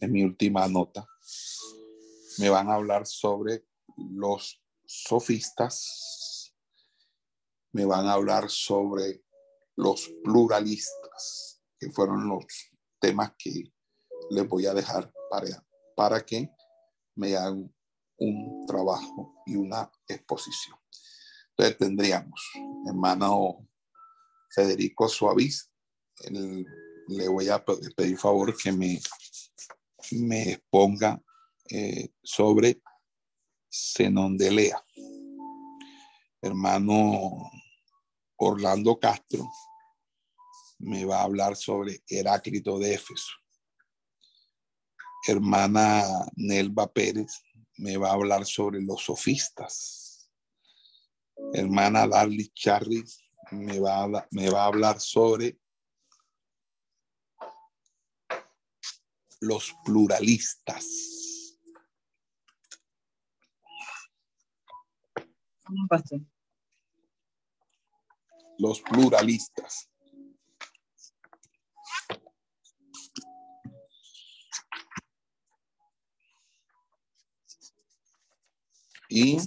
[0.00, 1.06] en mi última nota.
[2.38, 3.66] Me van a hablar sobre
[3.96, 6.54] los sofistas,
[7.72, 9.24] me van a hablar sobre
[9.76, 12.44] los pluralistas, que fueron los
[13.00, 13.72] temas que
[14.30, 15.66] les voy a dejar para,
[15.96, 16.50] para que
[17.16, 17.74] me hagan
[18.18, 20.78] un trabajo y una exposición.
[21.50, 22.40] Entonces tendríamos,
[22.86, 23.68] hermano
[24.50, 25.70] Federico Suaviz,
[27.08, 29.00] le voy a pedir favor que me,
[30.10, 31.22] me exponga
[31.70, 32.82] eh, sobre
[33.70, 34.84] Zenón de Lea.
[36.40, 37.50] Hermano
[38.36, 39.48] Orlando Castro
[40.80, 43.32] me va a hablar sobre Heráclito de Éfeso.
[45.26, 46.02] Hermana
[46.34, 47.42] Nelva Pérez
[47.78, 50.02] me va a hablar sobre los sofistas
[51.52, 53.04] hermana Darly Charry
[53.50, 55.58] me va a hablar sobre
[59.42, 60.86] los pluralistas.
[68.58, 69.90] Los pluralistas.
[79.08, 79.38] Y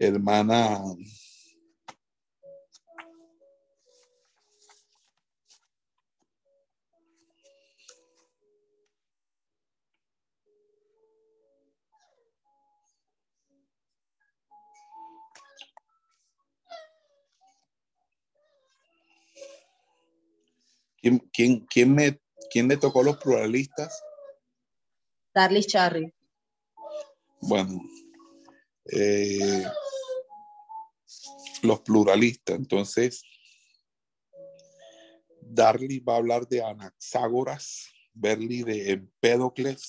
[0.00, 0.80] hermana
[21.00, 22.20] ¿Quién, quién, quién, me,
[22.50, 24.02] ¿Quién me tocó los pluralistas?
[25.32, 26.12] Darly Charry.
[27.40, 27.80] Bueno,
[28.86, 29.64] eh,
[31.68, 32.56] los pluralistas.
[32.56, 33.22] Entonces,
[35.40, 39.88] Darly va a hablar de Anaxágoras, Berli de Empédocles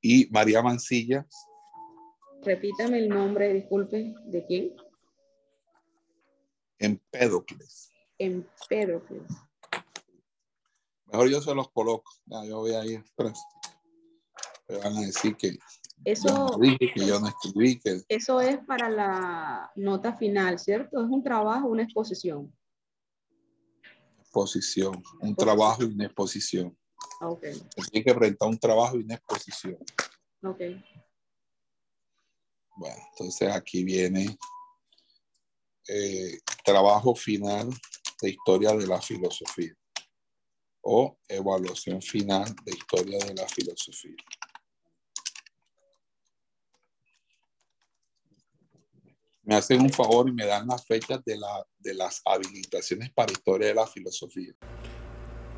[0.00, 1.26] y María Mancilla.
[2.42, 4.76] Repítame el nombre, disculpe, ¿de quién?
[6.78, 7.92] Empédocles.
[8.18, 9.22] Empédocles.
[11.06, 12.10] Mejor yo se los coloco.
[12.26, 13.42] yo voy ahí expreso.
[14.68, 15.58] Me van a decir que
[16.04, 17.78] eso, dije que yo no escribí.
[17.78, 18.02] Que...
[18.08, 21.02] Eso es para la nota final, ¿cierto?
[21.02, 22.52] Es un trabajo, una exposición.
[24.18, 26.76] Exposición, un trabajo y una exposición.
[27.20, 27.44] Ok.
[27.90, 29.78] Tiene que rentar un trabajo y una exposición.
[30.42, 30.60] Ok.
[32.76, 34.38] Bueno, entonces aquí viene
[35.88, 37.68] eh, trabajo final
[38.22, 39.74] de historia de la filosofía
[40.82, 44.16] o evaluación final de historia de la filosofía.
[49.50, 53.32] Me hacen un favor y me dan las fechas de, la, de las habilitaciones para
[53.32, 54.52] historia de la filosofía.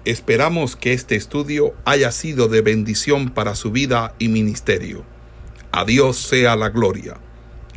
[0.07, 5.05] Esperamos que este estudio haya sido de bendición para su vida y ministerio.
[5.73, 7.21] A Dios sea la gloria.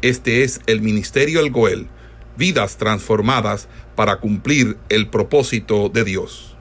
[0.01, 1.89] Este es el Ministerio El Goel,
[2.37, 6.54] vidas transformadas para cumplir el propósito de Dios.